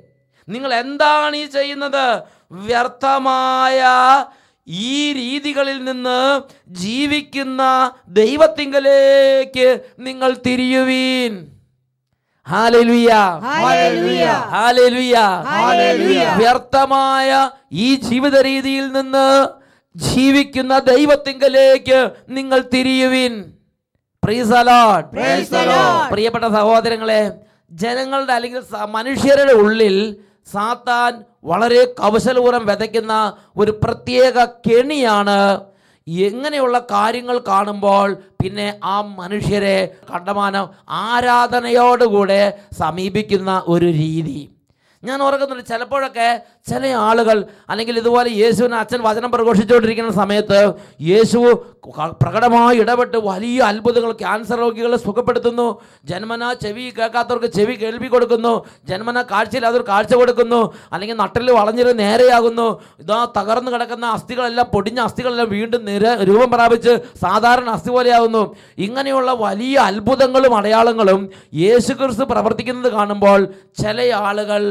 നിങ്ങൾ 0.49 0.73
എന്താണ് 0.73 1.35
ഈ 1.35 1.45
ചെയ്യുന്നത്? 1.45 2.23
വ്യർത്ഥമായ 2.51 3.83
ഈ 4.67 5.13
രീതികളിൽ 5.13 5.83
നിന്ന് 5.83 6.41
ജീവിക്കുന്ന 6.67 7.91
ദൈവത്തിങ്കലേക്ക് 8.07 9.81
നിങ്ങൾ 9.99 10.37
തിരിയുവീൻ 10.45 11.33
ഹാലലുയ 11.33 11.41
ഹല്ലേലൂയ. 11.41 11.41
ഹാലലുയ 11.41 11.41
ഹല്ലേലൂയ. 11.41 12.32
വ്യർത്ഥമായ 16.37 17.29
ഈ 17.77 17.95
ജീവിത 18.01 18.41
രീതിയിൽ 18.41 18.91
നിന്ന് 18.91 19.27
ജീവിക്കുന്ന 19.95 20.79
ദൈവത്തിങ്കലേക്ക് 20.85 21.99
നിങ്ങൾ 22.29 22.59
തിരിയുവിൻ. 22.73 23.33
പ്രിയപ്പെട്ട 26.11 26.45
സഹോദരങ്ങളെ 26.53 27.21
ജനങ്ങളുടെ 27.71 28.33
അല്ലെങ്കിൽ 28.33 28.61
മനുഷ്യരുടെ 28.91 29.53
ഉള്ളിൽ 29.53 29.95
സാത്താൻ 30.53 31.13
വളരെ 31.43 31.85
കൗശലപൂർവം 31.93 32.65
വിതയ്ക്കുന്ന 32.65 33.13
ഒരു 33.57 33.71
പ്രത്യേക 33.83 34.35
കെണിയാണ് 34.67 35.39
എങ്ങനെയുള്ള 36.07 36.79
കാര്യങ്ങൾ 36.91 37.37
കാണുമ്പോൾ 37.47 38.09
പിന്നെ 38.41 38.79
ആ 38.83 38.95
മനുഷ്യരെ 39.19 39.77
കണ്ടമാനം 40.11 40.65
ആരാധനയോടുകൂടെ 40.89 42.41
സമീപിക്കുന്ന 42.77 43.63
ഒരു 43.67 43.85
രീതി. 43.85 44.39
ഞാൻ 45.03 45.21
ഓർക്കുന്നുണ്ട് 45.21 45.65
ചിലപ്പോഴൊക്കെ 45.65 46.27
ചില 46.67 46.89
ആളുകൾ 47.07 47.37
അല്ലെങ്കിൽ 47.71 47.95
ഇതുപോലെ 48.01 48.29
യേശുവിന് 48.41 48.75
അച്ഛൻ 48.81 48.99
വചനം 49.07 49.29
പ്രഘോഷിച്ചുകൊണ്ടിരിക്കുന്ന 49.31 50.11
സമയത്ത് 50.19 50.59
യേശു 51.11 51.39
പ്രകടമായി 52.21 52.77
ഇടപെട്ട് 52.83 53.17
വലിയ 53.25 53.59
അത്ഭുതങ്ങൾ 53.69 54.11
ക്യാൻസർ 54.21 54.57
രോഗികളെ 54.63 54.97
സുഖപ്പെടുത്തുന്നു. 55.05 55.65
ജന്മന 56.09 56.43
ചെവി 56.61 56.85
കേൾക്കാത്തവർക്ക് 56.99 57.49
ചെവി 57.57 57.75
കേൾവി 57.81 58.09
കൊടുക്കുന്നു. 58.13 58.53
ജന്മന 58.89 59.21
കാഴ്ചയില്ലാത്തവർ 59.31 59.83
കാഴ്ച 59.89 60.13
കൊടുക്കുന്നു. 60.21 60.61
അല്ലെങ്കിൽ 60.93 61.17
നട്ടിൽ 61.23 61.51
വളഞ്ഞിട്ട് 61.59 61.93
നേരെയാകുന്നു. 62.03 62.67
ഇതാ 63.03 63.19
തകർന്നു 63.37 63.71
കിടക്കുന്ന 63.75 64.05
അസ്ഥികളെല്ലാം 64.17 64.69
പൊടിഞ്ഞ 64.75 65.01
അസ്ഥികളെല്ലാം 65.07 65.49
വീണ്ടും 65.55 65.83
നിര 65.89 66.15
രൂപം 66.29 66.49
പ്രാപിച്ച് 66.55 66.95
സാധാരണ 67.25 67.69
അസ്ഥി 67.77 67.93
പോലെയാകുന്നു. 67.97 68.45
ഇങ്ങനെയുള്ള 68.87 69.31
വലിയ 69.45 69.75
അത്ഭുതങ്ങളും 69.89 70.55
അടയാളങ്ങളും 70.61 71.21
യേശു 71.63 71.93
ക്രിസ്തു 72.01 72.27
പ്രവർത്തിക്കുന്നത് 72.31 72.91
കാണുമ്പോൾ 72.97 73.39
ചില 73.83 74.07
ആളുകൾ 74.23 74.63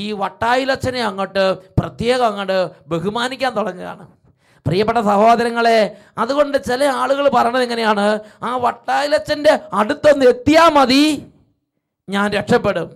ഈ 0.00 0.04
വട്ടായിലച്ഛനെ 0.22 1.02
അങ്ങോട്ട് 1.10 1.39
പ്രത്യേകം 1.78 2.26
അങ്ങോട്ട് 2.26 2.70
ബഹുമാനിക്കാൻ 2.88 3.52
തുടങ്ങുകയാണ്. 3.56 4.06
പ്രിയപ്പെട്ട 4.66 4.98
സഹോദരങ്ങളെ 4.98 5.96
അതുകൊണ്ട് 6.18 6.64
ചില 6.64 6.84
ആളുകൾ 6.84 7.28
പറയണത് 7.28 7.62
എങ്ങനെയാണ്? 7.62 8.20
ആ 8.42 8.56
വട്ടായിലച്ഛന്റെ 8.56 9.60
അടുത്തൊന്ന് 9.72 10.24
എത്തിയാൽ 10.26 10.72
മതി 10.72 11.04
ഞാൻ 12.08 12.32
രക്ഷപ്പെടും. 12.32 12.88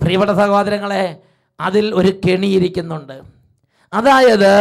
പ്രിയപ്പെട്ട 0.00 0.32
സഹോദരങ്ങളെ 0.32 1.04
അതിൽ 1.60 1.94
ഒരു 1.94 2.20
കെണിയിരിക്കുന്നുണ്ട് 2.26 3.16
അതായത് 3.92 4.54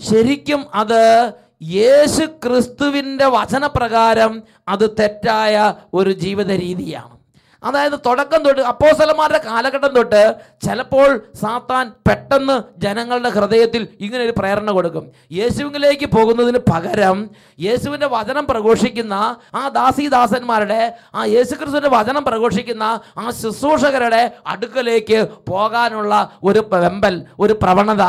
ശരിക്കും 0.00 0.60
അത് 0.74 1.32
യേശു 1.62 2.24
ക്രിസ്തുവിന്റെ 2.44 3.26
വചനപ്രകാരം 3.26 4.42
അത് 4.68 4.84
തെറ്റായ 4.98 5.74
ഒരു 5.94 6.10
ജീവിത 6.10 6.50
രീതിയാണ് 6.64 7.17
അതായത് 7.62 7.96
തുടക്കം 8.06 8.40
തൊട്ട് 8.42 8.62
അപ്പോസലന്മാരുടെ 8.72 9.40
കാലഘട്ടം 9.46 9.92
തൊട്ട് 9.96 10.22
ചിലപ്പോൾ 10.66 11.08
സാത്താൻ 11.40 11.86
പെട്ടെന്ന് 12.08 12.56
ജനങ്ങളുടെ 12.84 13.30
ഹൃദയത്തിൽ 13.36 13.82
ഇങ്ങനെ 14.00 14.22
ഒരു 14.24 14.34
പ്രേരണ 14.38 14.70
കൊടുക്കും. 14.70 15.04
യേശുവിലേക്ക് 15.38 16.06
പോകുന്നതിന് 16.16 16.60
പകരം 16.70 17.18
യേശുവിന്റെ 17.66 18.08
വചനം 18.16 18.44
പ്രഘോഷിക്കുന്ന 18.50 19.14
ആ 19.54 19.62
ദാസീദാസന്മാരുടെ 19.78 20.80
ആ 21.14 21.24
യേശുക്രിസ്തുവിന്റെ 21.34 21.92
വചനം 21.98 22.24
പ്രഘോഷിക്കുന്ന 22.24 22.84
ആ 23.18 23.30
ശുശ്രൂഷകരുടെ 23.40 24.22
അടുക്കലേക്ക് 24.46 25.18
പോകാനുള്ള 25.50 26.12
ഒരു 26.42 26.62
വെമ്പൽ 26.72 27.14
ഒരു 27.40 27.54
പ്രവണത. 27.62 28.04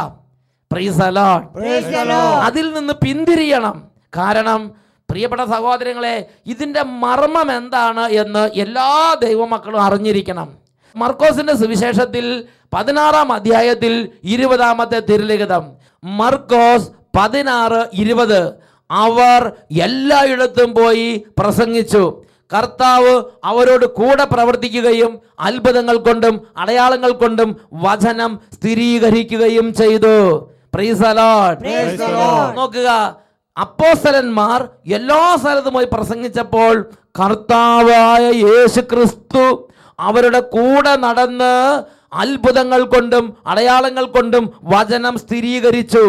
അതിൽ 2.47 2.65
നിന്ന് 2.73 2.93
പിന്തിരിയണം. 3.04 3.78
കാരണം 4.17 4.62
പ്രിയപ്പെട്ട 5.10 5.43
സഹോദരങ്ങളെ 5.43 6.30
ഇതിന്റെ 6.45 6.84
മർമ്മം 6.84 7.58
എന്താണ് 7.58 8.10
എന്ന് 8.10 8.50
എല്ലാ 8.54 9.15
ദൈവമക്കളും 9.22 9.82
അറിഞ്ഞിരിക്കണം. 9.82 10.50
മർക്കോസിന്റെ 10.95 11.54
സുവിശേഷത്തിൽ 11.56 12.45
പതിനാറാം 12.74 13.32
അധ്യായത്തിൽ 13.32 14.10
ഇരുപതാമത്തെ 14.24 15.00
തിരുലിഖിതം. 15.00 15.63
മർക്കോസ് 16.04 16.89
പതിനാറ് 17.19 17.88
ഇരുപത്. 17.93 18.41
അവർ 18.91 19.52
എല്ലായിടത്തും 19.82 20.74
പോയി 20.76 21.26
പ്രസംഗിച്ചു. 21.39 22.24
കർത്താവ് 22.54 23.24
അവരോട് 23.43 23.86
കൂടെ 23.86 24.24
പ്രവർത്തിക്കുകയും 24.24 25.19
അത്ഭുതങ്ങൾ 25.39 25.98
കൊണ്ടും 25.98 26.48
അടയാളങ്ങൾ 26.58 27.12
കൊണ്ടും 27.12 27.50
വചനം 27.74 28.39
സ്ഥിരീകരിക്കുകയും 28.54 29.74
ചെയ്തു. 29.74 30.15
നോക്കുക 32.56 32.89
അപ്പോസ്തലന്മാർ 33.63 34.60
എല്ലാ 34.98 35.22
സ്ഥലത്തുമായി 35.41 35.88
പ്രസംഗിച്ചപ്പോൾ 35.93 36.76
കർത്താവായ 37.19 38.26
യേശു 38.45 38.82
ക്രിസ്തു 38.91 39.45
അവരുടെ 40.00 40.41
കൂടെ 40.56 40.93
നടന്ന് 41.06 41.54
അത്ഭുതങ്ങൾ 42.22 42.82
കൊണ്ടും 42.93 43.26
അടയാളങ്ങൾ 43.52 44.06
കൊണ്ടും 44.13 44.43
വചനം 44.74 45.15
സ്ഥിരീകരിച്ചു. 45.24 46.04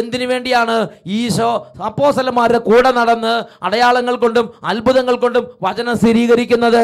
എന്തിനു 0.00 0.26
വേണ്ടിയാണ് 0.30 0.76
ഈശോ 1.18 1.50
അപ്പോസലന്മാരുടെ 1.88 2.60
കൂടെ 2.68 2.90
നടന്ന് 2.98 3.34
അടയാളങ്ങൾ 3.66 4.14
കൊണ്ടും 4.24 4.46
അത്ഭുതങ്ങൾ 4.70 5.16
കൊണ്ടും 5.24 5.44
വചനം 5.66 5.94
സ്ഥിരീകരിക്കുന്നത്? 6.02 6.82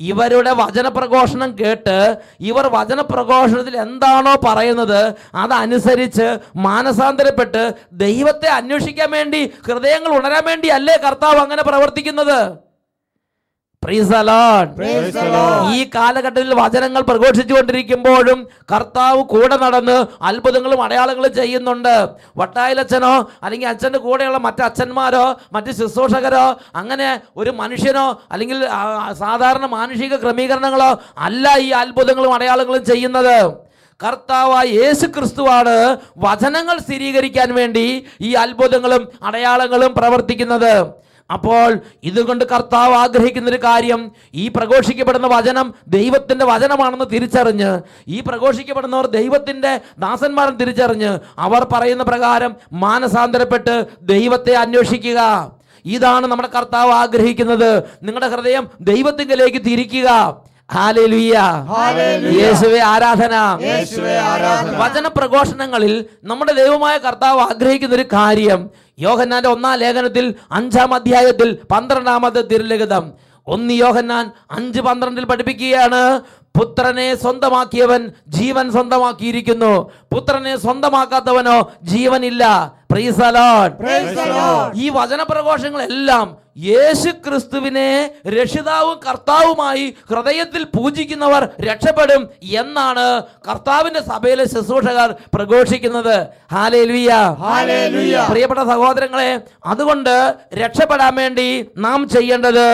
ഇവരുടെ 0.00 0.50
വചനപ്രഘോഷണം 0.50 1.50
കേട്ട് 1.58 1.96
ഇവർ 2.40 2.66
വചനപ്രഘോഷണത്തിൽ 2.66 3.76
എന്താണോ 3.76 4.34
പറയുന്നത് 4.44 5.00
അതനുസരിച്ച് 5.34 6.26
മാനസാന്തരപ്പെട്ട് 6.56 7.62
ദൈവത്തെ 8.04 8.48
അന്വേഷിക്കാൻ 8.48 9.10
വേണ്ടി 9.10 9.40
ഹൃദയങ്ങൾ 9.66 10.12
ഉണരാൻ 10.18 10.44
വേണ്ടി 10.44 10.68
അല്ലേ 10.68 10.96
കർത്താവ് 11.06 11.38
അങ്ങനെ 11.38 11.62
പ്രവർത്തിക്കുന്നത്? 11.62 12.38
ഈ 15.76 15.80
കാലഘട്ടത്തിൽ 15.96 16.52
വചനങ്ങൾ 16.60 17.02
പ്രഘോഷിച്ചുകൊണ്ടിരിക്കുമ്പോഴും 17.10 18.38
കർത്താവ് 18.72 19.20
കൂടെ 19.32 19.56
നടന്ന് 19.64 19.96
അത്ഭുതങ്ങളും 20.28 20.80
അടയാളങ്ങളും 20.86 21.32
ചെയ്യുന്നുണ്ട്. 21.38 21.94
വട്ടായിലച്ഛനോ 22.40 23.12
അല്ലെങ്കിൽ 23.44 23.68
അച്ഛന്റെ 23.74 24.00
കൂടെയുള്ള 24.06 24.40
മറ്റ് 24.46 24.64
അച്ഛന്മാരോ 24.68 25.24
മറ്റ് 25.56 25.70
ശുശ്രൂഷകരോ 25.78 26.44
അങ്ങനെ 26.82 27.08
ഒരു 27.40 27.52
മനുഷ്യനോ 27.62 28.06
അല്ലെങ്കിൽ 28.32 28.58
സാധാരണ 29.22 29.64
മാനുഷിക 29.78 30.16
ക്രമീകരണങ്ങളോ 30.24 30.90
അല്ല 31.28 31.56
ഈ 31.66 31.70
അത്ഭുതങ്ങളും 31.82 32.34
അടയാളങ്ങളും 32.38 32.84
ചെയ്യുന്നത്. 32.92 33.38
കർത്താവായ 34.04 34.66
യേശു 34.80 35.06
ക്രിസ്തുവാണ് 35.14 35.76
വചനങ്ങൾ 36.26 36.76
സ്ഥിരീകരിക്കാൻ 36.86 37.48
വേണ്ടി 37.60 37.86
ഈ 38.28 38.32
അത്ഭുതങ്ങളും 38.44 39.02
അടയാളങ്ങളും 39.28 39.92
പ്രവർത്തിക്കുന്നത്. 39.98 40.74
അപ്പോൾ 41.30 41.80
ഇതുകൊണ്ട് 42.04 42.44
കർത്താവ് 42.44 42.94
ആഗ്രഹിക്കുന്ന 42.94 43.50
ഒരു 43.50 43.56
കാര്യം 43.56 44.12
ഈ 44.34 44.48
പ്രഘോഷിക്കപ്പെടുന്ന 44.48 45.26
വചനം 45.26 45.74
ദൈവത്തിന്റെ 45.88 46.44
വചനമാണെന്ന് 46.44 47.04
തിരിച്ചറിഞ്ഞ് 47.12 47.80
ഈ 48.08 48.20
പ്രഘോഷിക്കപ്പെടുന്നവർ 48.20 49.06
ദൈവത്തിന്റെ 49.06 49.80
ദാസന്മാരെന്ന് 49.98 50.60
തിരിച്ചറിഞ്ഞ് 50.60 51.18
അവർ 51.38 51.66
പറയുന്ന 51.72 52.02
പ്രകാരം 52.02 52.56
മാനസാന്തരപ്പെട്ട് 52.72 53.86
ദൈവത്തെ 54.02 54.54
അന്വേഷിക്കുക. 54.54 55.20
ഇതാണ് 55.84 56.26
നമ്മുടെ 56.26 56.48
കർത്താവ് 56.48 56.92
ആഗ്രഹിക്കുന്നത്. 56.92 57.82
നിങ്ങളുടെ 58.02 58.28
ഹൃദയം 58.28 58.68
ദൈവത്തിങ്കിലേക്ക് 58.80 59.64
തിരിക്കുക. 59.64 60.08
യേശുവേ 62.40 62.80
ആരാധന. 62.80 63.34
വചന 64.78 65.06
പ്രഘോഷണങ്ങളിൽ 65.06 66.04
നമ്മുടെ 66.24 66.52
ദൈവമായ 66.52 66.98
കർത്താവ് 66.98 67.40
ആഗ്രഹിക്കുന്ന 67.40 67.94
ഒരു 67.94 68.02
കാര്യം 68.02 68.70
യോഹന്നാന്റെ 68.98 69.48
ഒന്നാം 69.48 69.78
ലേഖനത്തിൽ 69.78 70.34
അഞ്ചാം 70.52 70.94
അധ്യായത്തിൽ 70.94 71.58
പന്ത്രണ്ടാമത്തെ 71.70 72.40
തിരുലിഖിതം. 72.40 73.12
ഒന്ന് 73.46 73.74
യോഹന്നാൻ 73.74 74.30
അഞ്ച് 74.50 74.80
പന്ത്രണ്ടിൽ 74.80 75.24
പഠിപ്പിക്കുകയാണ് 75.24 76.20
പുത്രനെ 76.58 77.14
സ്വന്തമാക്കിയവൻ 77.14 78.02
ജീവൻ 78.28 78.72
സ്വന്തമാക്കിയിരിക്കുന്നു. 78.72 79.90
പുത്രനെ 80.14 80.56
സ്വന്തമാക്കാത്തവനോ 80.56 81.72
ജീവനില്ല. 81.82 82.44
ഈ 84.74 84.88
വചനപ്രഘോഷങ്ങളെല്ലാം 84.88 86.26
യേശു 86.66 87.10
ക്രിസ്തുവിനെ 87.24 87.88
രക്ഷിതാവും 88.36 88.96
കർത്താവുമായി 89.06 89.84
ഹൃദയത്തിൽ 90.10 90.62
പൂജിക്കുന്നവർ 90.76 91.42
രക്ഷപ്പെടും 91.66 92.22
എന്നാണ് 92.62 93.06
കർത്താവിന്റെ 93.48 94.02
സഭയിലെ 94.10 94.44
ശുശ്രൂഷകർ 94.52 95.08
പ്രഘോഷിക്കുന്നത്. 95.34 96.16
പ്രിയപ്പെട്ട 98.30 98.62
സഹോദരങ്ങളെ 98.72 99.30
അതുകൊണ്ട് 99.72 100.14
രക്ഷപ്പെടാൻ 100.62 101.14
വേണ്ടി 101.20 101.48
നാം 101.86 102.08
ചെയ്യേണ്ടത് 102.14 102.66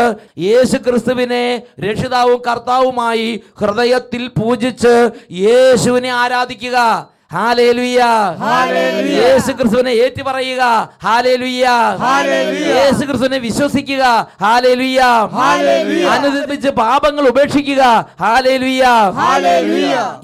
യേശു 0.48 0.76
ക്രിസ്തുവിനെ 0.86 1.44
രക്ഷിതാവും 1.86 2.38
കർത്താവുമായി 2.48 3.28
ഹൃദയത്തിൽ 3.62 4.24
പൂജിച്ച് 4.38 4.94
യേശുവിനെ 5.46 6.12
ആരാധിക്കുക. 6.22 6.78
യേശു 9.22 9.52
ക്രിസ്തുവിനെ 9.52 9.90
ഏറ്റു 9.90 10.22
പറയുക. 10.22 10.62
യേശു 12.66 13.04
ക്രിസ്തുവിനെ 13.06 13.38
വിശ്വസിക്കുക. 13.38 14.04
അനുദിപ്പിച്ച് 16.10 16.68
പാപങ്ങൾ 16.68 17.28
ഉപേക്ഷിക്കുക. 17.28 17.82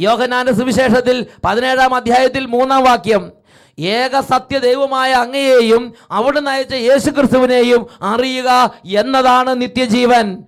യോഹനാന്റെ 0.00 0.52
സുവിശേഷത്തിൽ 0.52 1.26
പതിനേഴാം 1.44 1.94
അധ്യായത്തിൽ 1.94 2.46
മൂന്നാം 2.46 2.84
വാക്യം. 2.84 3.32
ഏക 3.80 4.20
സത്യ 4.20 4.58
ദൈവമായ 4.58 5.12
അങ്ങയെയും 5.12 5.94
അവിടുന്ന് 6.10 6.50
അയച്ച 6.50 6.74
യേശു 6.74 7.10
ക്രിസ്തുവിനെയും 7.10 7.86
അറിയുക 8.02 8.74
എന്നതാണ് 8.86 9.62
നിത്യജീവൻ. 9.62 10.38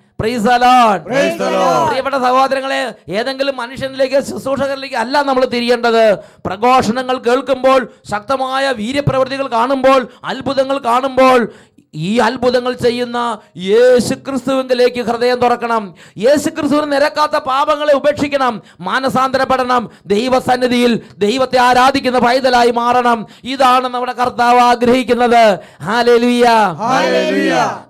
പ്രിയപ്പെട്ട 1.87 2.17
സഹോദരങ്ങളെ 2.17 2.95
ഏതെങ്കിലും 3.09 3.57
മനുഷ്യനിലേക്ക് 3.57 4.25
ശുശ്രൂഷകരിലേക്ക് 4.25 4.97
അല്ല 4.97 5.23
നമ്മൾ 5.23 5.45
തിരിയേണ്ടത്. 5.45 6.15
പ്രഘോഷണങ്ങൾ 6.47 7.19
കേൾക്കുമ്പോൾ 7.19 7.81
ശക്തമായ 8.11 8.73
വീര്യപ്രവൃത്തികൾ 8.73 9.47
കാണുമ്പോൾ 9.47 10.09
അത്ഭുതങ്ങൾ 10.25 10.79
കാണുമ്പോൾ 10.79 11.53
ഈ 11.95 12.19
അത്ഭുതങ്ങൾ 12.19 12.73
ചെയ്യുന്ന 12.73 13.39
യേശു 13.57 14.15
ക്രിസ്തുവിലേക്ക് 14.15 15.01
ഹൃദയം 15.09 15.39
തുറക്കണം. 15.41 15.95
യേശു 16.19 16.49
ക്രിസ്തുവിന് 16.49 16.93
നിരക്കാത്ത 16.93 17.37
പാപങ്ങളെ 17.39 17.95
ഉപേക്ഷിക്കണം. 17.95 18.63
മാനസാന്തരപ്പെടണം. 18.81 19.91
ദൈവസന്നിധിയിൽ 20.07 21.03
ദൈവത്തെ 21.19 21.59
ആരാധിക്കുന്ന 21.59 22.19
പൈതലായി 22.19 22.71
മാറണം. 22.71 23.27
ഇതാണ് 23.45 23.89
നമ്മുടെ 23.89 24.13
കർത്താവ് 24.13 24.61
ആഗ്രഹിക്കുന്നത്. 24.61 25.45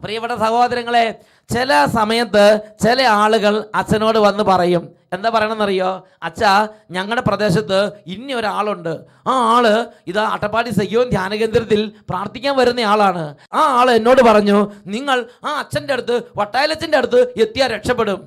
പ്രിയപ്പെട്ട 0.02 0.32
സഹോദരങ്ങളെ 0.32 1.06
ചില 1.52 1.86
സമയത്ത് 1.98 2.44
ചില 2.84 3.02
ആളുകൾ 3.02 3.54
അച്ഛനോട് 3.74 4.18
വന്ന് 4.18 4.44
പറയും. 4.44 4.82
എന്താ 5.12 5.30
പറയണമെന്നറിയോ 5.30 6.06
അച്ഛാ 6.22 6.68
ഞങ്ങളുടെ 6.90 7.20
പ്രദേശത്ത് 7.20 7.78
ഇനി 8.06 8.32
ഒരാളുണ്ട്. 8.32 8.92
ആ 9.26 9.32
ആൾ 9.54 9.64
ഇതാ 10.06 10.22
അട്ടപ്പാടി 10.34 10.70
സയ്യോൻ 10.70 11.08
ധ്യാന 11.10 11.34
കേന്ദ്രത്തിൽ 11.34 11.92
പ്രാർത്ഥിക്കാൻ 12.10 12.56
വരുന്ന 12.56 12.80
ആളാണ്. 12.80 13.24
ആ 13.52 13.62
ആൾ 13.78 13.90
എന്നോട് 13.90 14.22
പറഞ്ഞു 14.22 14.58
നിങ്ങൾ 14.86 15.24
ആ 15.44 15.52
അച്ഛന്റെ 15.62 15.92
അടുത്ത് 15.92 16.22
വട്ടായലച്ചന്റെ 16.36 16.98
അടുത്ത് 16.98 17.20
എത്തിയാൽ 17.40 17.70
രക്ഷപ്പെടും. 17.72 18.20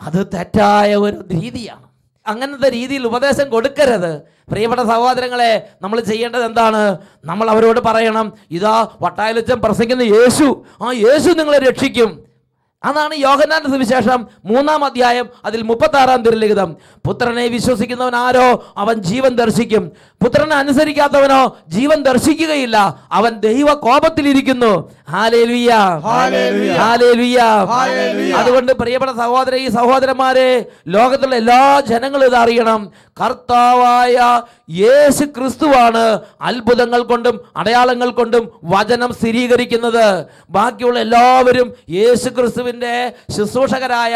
അത് 0.00 0.26
തെറ്റായ 0.34 0.94
ഒരു 0.94 1.24
രീതിയാണ്. 1.34 1.86
അങ്ങനത്തെ 2.26 2.68
രീതിയിൽ 2.70 3.06
ഉപദേശം 3.06 3.46
കൊടുക്കരുത്. 3.50 4.12
പ്രിയപ്പെട്ട 4.50 4.82
സഹോദരങ്ങളെ 4.82 5.52
നമ്മൾ 5.82 6.00
ചെയ്യേണ്ടത് 6.00 6.44
എന്താണ്? 6.44 6.82
നമ്മൾ 7.24 7.50
അവരോട് 7.50 7.80
പറയണം 7.80 8.32
ഇതാ 8.50 8.88
വട്ടായലച്ചൻ 9.02 9.60
പ്രസംഗിക്കുന്ന 9.60 10.02
യേശു 10.02 10.64
ആ 10.82 10.92
യേശു 10.92 11.30
നിങ്ങളെ 11.40 11.58
രക്ഷിക്കും. 11.58 12.10
അതാണ് 12.84 13.14
യോഹനാന്റെ 13.14 13.70
സുവിശേഷം 13.70 14.26
മൂന്നാം 14.44 14.84
അധ്യായം 14.84 15.28
അതിൽ 15.44 15.62
മുപ്പത്തി 15.62 15.98
ആറാം 15.98 16.22
തിരുലിഖിതം 16.22 16.76
പുത്രനെ 17.06 17.46
വിശ്വസിക്കുന്നവൻ 17.46 18.16
ആരോ? 18.16 18.66
അവൻ 18.76 18.94
ജീവൻ 18.94 19.36
ദർശിക്കും. 19.36 19.92
പുത്രനെ 20.24 20.56
അനുസരിക്കാത്തവനോ? 20.56 21.56
ജീവൻ 21.68 22.02
ദർശിക്കുകയില്ല. 22.02 23.00
അവൻ 23.12 23.32
ദൈവ 23.40 23.74
കോപത്തിലിരിക്കുന്നു 23.74 24.90
അതുകൊണ്ട് 28.40 28.72
പ്രിയപ്പെട്ട 28.80 29.12
സഹോദര 29.22 29.54
ഈ 29.64 29.68
സഹോദരന്മാരെ 29.78 30.48
ലോകത്തുള്ള 30.94 31.36
എല്ലാ 31.42 31.60
ജനങ്ങളും 31.90 32.26
ഇത് 32.30 32.36
അറിയണം. 32.42 32.80
കർത്താവായ 33.20 34.16
യേശു 34.80 35.24
ക്രിസ്തുവാണ് 35.36 36.02
അത്ഭുതങ്ങൾ 36.48 37.00
കൊണ്ടും 37.12 37.36
അടയാളങ്ങൾ 37.60 38.08
കൊണ്ടും 38.18 38.44
വചനം 38.74 39.10
സ്ഥിരീകരിക്കുന്നത്. 39.18 40.06
ബാക്കിയുള്ള 40.56 40.98
എല്ലാവരും 41.06 41.68
യേശു 41.98 42.28
ക്രിസ്തുവിന്റെ 42.38 42.94
ശുശ്രൂഷകരായ 43.36 44.14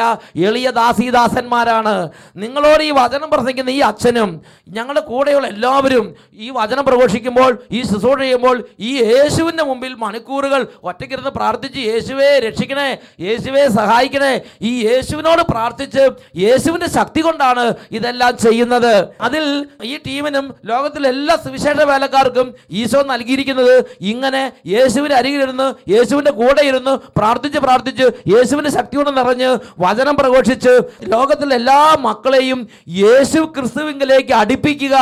എളിയ 0.48 0.70
ദാസീദാസന്മാരാണ്. 0.81 1.94
നിങ്ങളോട് 2.42 2.83
ഈ 2.88 2.92
വചനം 3.00 3.28
പ്രസംഗിക്കുന്ന 3.35 3.72
ഈ 3.78 3.81
അച്ഛനും 3.90 4.31
ഞങ്ങളുടെ 4.76 5.02
കൂടെയുള്ള 5.11 5.46
എല്ലാവരും 5.55 6.07
ഈ 6.44 6.50
വചനം 6.61 6.85
പ്രഘോഷിക്കുമ്പോൾ 6.90 7.50
ഈ 7.76 7.83
ശുശ്രൂഷ 7.90 8.20
ചെയ്യുമ്പോൾ 8.24 8.57
ഈ 8.90 8.92
യേശുവിന്റെ 9.14 9.66
മുമ്പിൽ 9.70 9.92
മണിക്കൂറുകൾ 10.05 10.61
ഒറ്റയ്ക്കിരുന്ന് 10.88 11.33
പ്രാർത്ഥിച്ച് 11.38 11.81
യേശുവെ 11.90 12.29
രക്ഷിക്കണേ 12.47 12.87
യേശുവെ 13.27 13.62
സഹായിക്കണേ. 13.79 14.33
ഈ 14.71 14.73
യേശുവിനോട് 14.88 15.42
പ്രാർത്ഥിച്ച് 15.53 16.05
യേശുവിന്റെ 16.45 16.88
ശക്തി 16.97 17.21
കൊണ്ടാണ് 17.27 17.64
ഇതെല്ലാം 17.99 18.33
ചെയ്യുന്നത്. 18.45 18.95
അതിൽ 19.27 19.45
ഈ 19.90 19.92
ടീമിനും 20.07 20.47
ലോകത്തിലെ 20.71 21.09
എല്ലാ 21.14 21.37
സുവിശേഷ 21.45 21.85
വേലക്കാർക്കും 21.92 22.49
ഈശോ 22.81 23.03
നൽകിയിരിക്കുന്നത് 23.12 23.75
ഇങ്ങനെ 24.12 24.42
യേശുവിന്റെ 24.75 25.16
അരികിലിരുന്ന് 25.21 25.68
യേശുവിന്റെ 25.95 26.33
കൂടെ 26.40 26.62
ഇരുന്ന് 26.71 26.95
പ്രാർത്ഥിച്ച് 27.18 27.59
പ്രാർത്ഥിച്ച് 27.66 28.07
യേശുവിന്റെ 28.35 28.73
ശക്തി 28.79 28.97
കൊണ്ട് 28.97 29.12
നിറഞ്ഞ് 29.21 29.51
വചനം 29.85 30.14
പ്രഘോഷിച്ച് 30.21 30.75
ലോകത്തിലെ 31.14 31.55
എല്ലാ 31.61 31.79
മക്കളെയും 32.09 32.61
യേശു 33.03 33.40
ക്രിസ്തുവിങ്കിലേക്ക് 33.57 34.35
അടുപ്പിക്കുക 34.42 34.97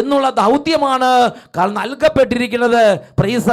എന്നുള്ള 0.00 0.30
ദൗത്യമാണ് 0.42 1.10
നൽകപ്പെട്ടിരിക്കുന്നത്. 1.80 2.82
Praise 3.18 3.48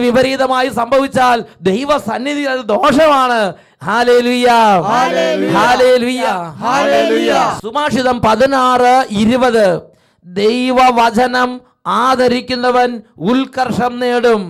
അതിന് 0.00 0.08
വിപരീതമായി 0.08 0.68
സംഭവിച്ചാൽ 0.68 1.38
ദൈവ 1.62 1.90
സന്നിധി 1.98 2.44
അത് 2.52 2.62
ദോഷമാണ്. 2.72 3.40
സുഭാഷിതം 7.62 8.16
പതിനാറ് 8.26 8.94
ഇരുപത്. 9.10 9.66
ദൈവവചനം 10.24 11.50
ആദരിക്കുന്നവൻ 11.86 12.90
ഉത്കർഷം 13.30 13.92
നേടും. 14.00 14.42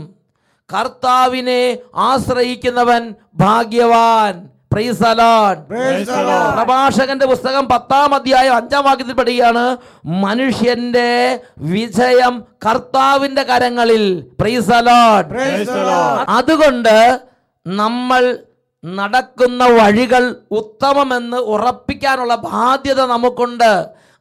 കർത്താവിനെ 0.71 1.63
ആശ്രയിക്കുന്നവൻ 2.09 3.03
ഭാഗ്യവാൻ. 3.35 4.35
പ്രഭാഷകന്റെ 6.57 7.27
പുസ്തകം 7.27 7.65
പത്താം 7.69 8.11
അധ്യായം 8.15 8.55
അഞ്ചാം 8.57 8.85
വാക്യത്തിൽ 8.85 9.17
പഠിക്കുകയാണ്. 9.21 9.65
മനുഷ്യന്റെ 10.27 11.11
വിജയം 11.59 12.35
കർത്താവിന്റെ 12.67 13.43
കരങ്ങളിൽ. 13.51 14.05
അതുകൊണ്ട് 16.39 16.97
നമ്മൾ 17.67 18.23
നടക്കുന്ന 18.85 19.63
വഴികൾ 19.79 20.23
ഉത്തമമെന്ന് 20.51 21.37
ഉറപ്പിക്കാനുള്ള 21.55 22.35
ബാധ്യത 22.35 23.01
നമുക്കുണ്ട്. 23.15 23.73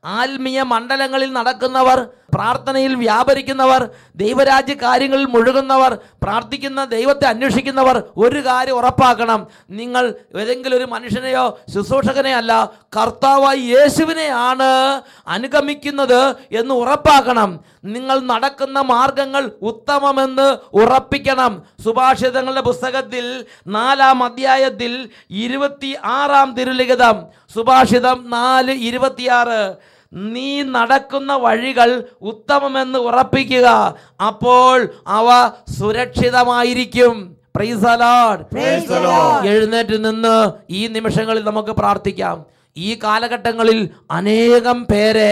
ആത്മീയ 0.06 0.60
മണ്ഡലങ്ങളിൽ 0.74 1.30
നടക്കുന്നവർ 1.34 2.00
പ്രാർത്ഥനയിൽ 2.34 2.96
വ്യാപരിക്കുന്നവർ 2.96 3.90
ദൈവരാജ്യ 4.16 4.74
കാര്യങ്ങളിൽ 4.74 5.26
മുഴുകുന്നവർ 5.26 5.98
പ്രാർത്ഥിക്കുന്ന 6.24 6.86
ദൈവത്തെ 6.86 7.26
അന്വേഷിക്കുന്നവർ 7.28 8.04
ഒരു 8.18 8.46
കാര്യം 8.46 8.76
ഉറപ്പാക്കണം. 8.76 9.48
നിങ്ങൾ 9.70 10.14
ഏതെങ്കിലും 10.36 10.78
ഒരു 10.78 10.86
മനുഷ്യനെയോ 10.86 11.60
ശുശ്രൂഷകനെ 11.74 12.36
അല്ല 12.36 12.72
കർത്താവായി 12.98 13.60
യേശുവിനെയാണ് 13.60 15.02
അനുഗമിക്കുന്നത് 15.28 16.36
എന്ന് 16.52 16.74
ഉറപ്പാക്കണം. 16.74 17.60
നിങ്ങൾ 17.84 18.20
നടക്കുന്ന 18.20 18.80
മാർഗങ്ങൾ 18.80 19.52
ഉത്തമമെന്ന് 19.62 20.58
ഉറപ്പിക്കണം. 20.74 21.64
സുഭാഷിതങ്ങളുടെ 21.84 22.62
പുസ്തകത്തിൽ 22.62 23.46
നാലാം 23.68 24.24
അധ്യായത്തിൽ 24.24 25.10
ഇരുപത്തി 25.30 25.96
ആറാം 26.04 26.56
തിരുലിഖിതം. 26.56 27.24
സുഭാഷിതം 27.56 28.26
നാല് 28.30 28.72
ഇരുപത്തിയാറ്. 28.72 29.76
നീ 30.14 30.62
നടക്കുന്ന 30.62 31.34
വഴികൾ 31.34 31.90
ഉത്തമമെന്ന് 32.22 33.00
ഉറപ്പിക്കുക. 33.00 33.68
അപ്പോൾ 34.28 34.78
അവ 35.08 35.28
സുരക്ഷിതമായിരിക്കും. 35.80 37.36
എഴുന്നേറ്റ് 39.44 40.06
നിന്ന് 40.06 40.52
ഈ 40.70 40.88
നിമിഷങ്ങളിൽ 40.88 41.44
നമുക്ക് 41.46 41.70
പ്രാർത്ഥിക്കാം. 41.70 42.46
ഈ 42.78 42.96
കാലഘട്ടങ്ങളിൽ 43.04 43.90
അനേകം 44.12 44.86
പേരെ 44.86 45.32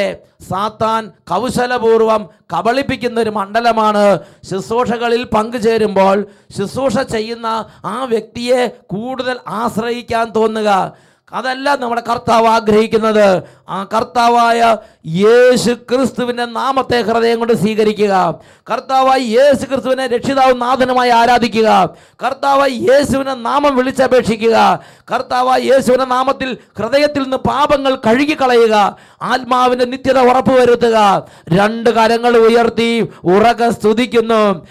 സാത്താൻ 0.50 1.12
കൗശലപൂർവം 1.30 2.30
കബളിപ്പിക്കുന്ന 2.54 3.20
ഒരു 3.20 3.30
മണ്ഡലമാണ്. 3.30 4.20
ശുശ്രൂഷകളിൽ 4.50 5.24
പങ്കുചേരുമ്പോൾ 5.24 6.28
ശുശ്രൂഷ 6.58 6.98
ചെയ്യുന്ന 6.98 7.48
ആ 7.86 8.04
വ്യക്തിയെ 8.04 8.68
കൂടുതൽ 8.68 9.38
ആശ്രയിക്കാൻ 9.48 10.32
തോന്നുക. 10.36 10.98
അതല്ല 11.34 11.76
നമ്മുടെ 11.76 12.04
കർത്താവ് 12.10 12.48
ആഗ്രഹിക്കുന്നത്. 12.48 13.44
ആ 13.70 13.88
കർത്താവായ 13.96 14.78
യേശു 15.06 15.72
ക്രിസ്തുവിന്റെ 15.72 16.46
നാമത്തെ 16.46 17.02
ഹൃദയം 17.02 17.40
കൊണ്ട് 17.40 17.54
സ്വീകരിക്കുക. 17.54 18.36
കർത്താവായ 18.72 19.20
യേശു 19.20 19.66
ക്രിസ്തുവിനെ 19.66 20.08
രക്ഷിതാവും 20.08 20.60
നാഥനുമായി 20.60 21.10
ആരാധിക്കുക. 21.10 21.90
കർത്താവായി 22.24 22.72
യേശുവിനെ 22.72 23.34
നാമം 23.34 23.76
വിളിച്ചപേക്ഷിക്കുക. 23.76 24.80
കർത്താവായി 25.14 25.62
യേശുവിന്റെ 25.62 26.06
നാമത്തിൽ 26.06 26.58
ഹൃദയത്തിൽ 26.78 27.24
നിന്ന് 27.24 27.38
പാപങ്ങൾ 27.38 27.96
കഴുകിക്കളയുക. 27.96 28.98
ആത്മാവിന്റെ 29.22 29.86
നിത്യത 29.86 30.20
ഉറപ്പ് 30.20 30.52
വരുത്തുക. 30.52 31.28
രണ്ട് 31.50 31.90
കരങ്ങൾ 31.90 32.38
ഉയർത്തി 32.38 33.10
ഉറക 33.24 33.70
സ്തുതിക്കുന്നു. 33.70 34.66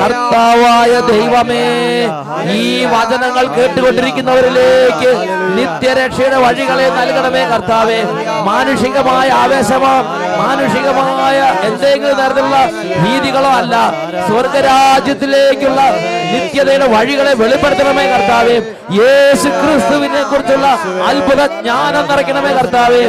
കർത്താവായ 0.00 1.00
ദൈവമേ 1.00 1.64
ഈ 2.52 2.84
വചനങ്ങൾ 2.84 3.46
കേട്ടുകൊണ്ടിരിക്കുന്നവരിലേക്ക് 3.74 5.10
നിത്യരക്ഷയുടെ 5.58 6.36
വഴികളെ 6.36 6.88
നൽകണമേ 6.88 7.44
കർത്താവേ. 7.44 8.02
മാനുഷികമായ 8.42 9.28
ആവേശമോ 9.28 9.94
മാനുഷികമായ 10.42 11.38
എന്തെങ്കിലും 11.62 12.16
തരത്തിലുള്ള 12.16 12.70
രീതികളോ 13.04 13.50
അല്ല. 13.50 13.92
സ്വർഗരാജ്യത്തിലേക്കുള്ള 14.26 15.80
നിത്യതയുടെ 16.32 16.86
വഴികളെ 16.86 17.34
വെളിപ്പെടുത്തണമേ 17.34 18.06
കർത്താവേ. 18.06 18.56
യേശു 19.00 19.48
ക്രിസ്തുവിനെ 19.48 20.22
കുറിച്ചുള്ള 20.22 20.66
അത്ഭുത 21.06 21.46
ജ്ഞാനം 21.46 22.08
നിറയ്ക്കണമേ 22.08 22.52
കർത്താവേ. 22.52 23.02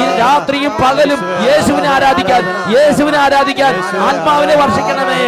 ഈ 0.00 0.18
രാത്രിയും 0.18 0.72
പകലും 0.82 1.18
യേശുവിനെ 1.48 1.88
ആരാധിക്കാൻ 1.88 2.42
യേശുവിനെ 2.76 3.18
ആരാധിക്കാൻ 3.18 3.74
ആത്മാവിനെ 4.08 4.56
വർഷിക്കണമേ. 4.56 5.20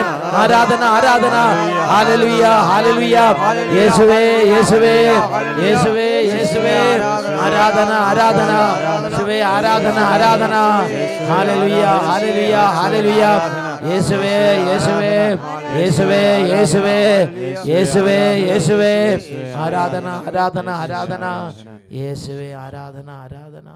ആരാധന 0.42 0.84
ആരാധന. 0.84 1.36
ഹാലലുയ 1.92 2.44
ഹാലലുയ 2.70 3.18
യേശുവേ 3.78 4.22
യേശുവേ. 4.54 4.81
യേശുവേ 4.82 6.08
യേശുവേ 6.32 6.76
ആരാധന 7.44 7.92
ആരാധന. 8.08 8.52
യേശുവേ 9.04 9.38
ആരാധന 9.42 9.98
ആരാധന. 10.12 10.54
ഹാലലുയ 11.30 11.84
ഹാലലുയ 12.08 12.56
ഹാലലുയ. 12.76 13.24
യേശുവേ 13.90 14.34
യേശുവേ 14.70 15.14
യേശുവേ 15.78 16.22
യേശുവേ 16.52 16.98
യേശുവേ 17.70 18.18
യേശുവേ. 18.50 18.94
ആരാധന 19.62 20.06
ആരാധന 20.28 20.68
ആരാധന. 20.70 21.24
യേശുവേ 21.92 22.54
ആരാധന 22.54 23.10
ആരാധന. 23.24 23.68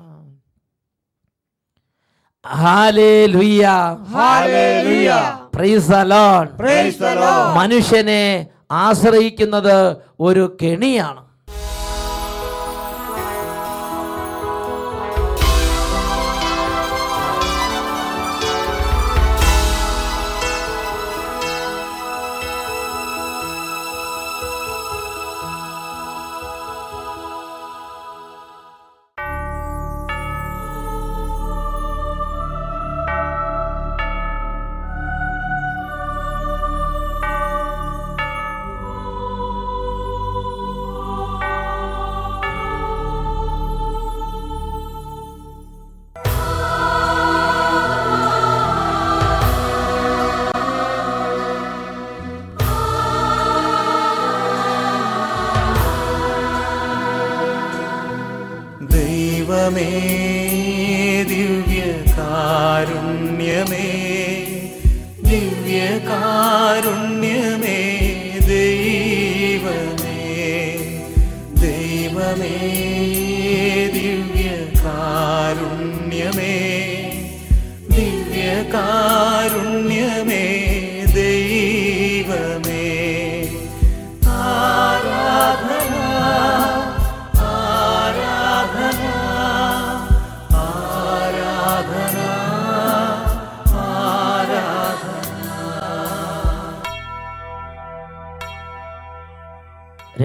മനുഷ്യനെ 7.56 8.46
ആശ്രയിക്കുന്നത് 8.70 10.02
ഒരു 10.20 10.56
കെണിയാണ്. 10.62 11.25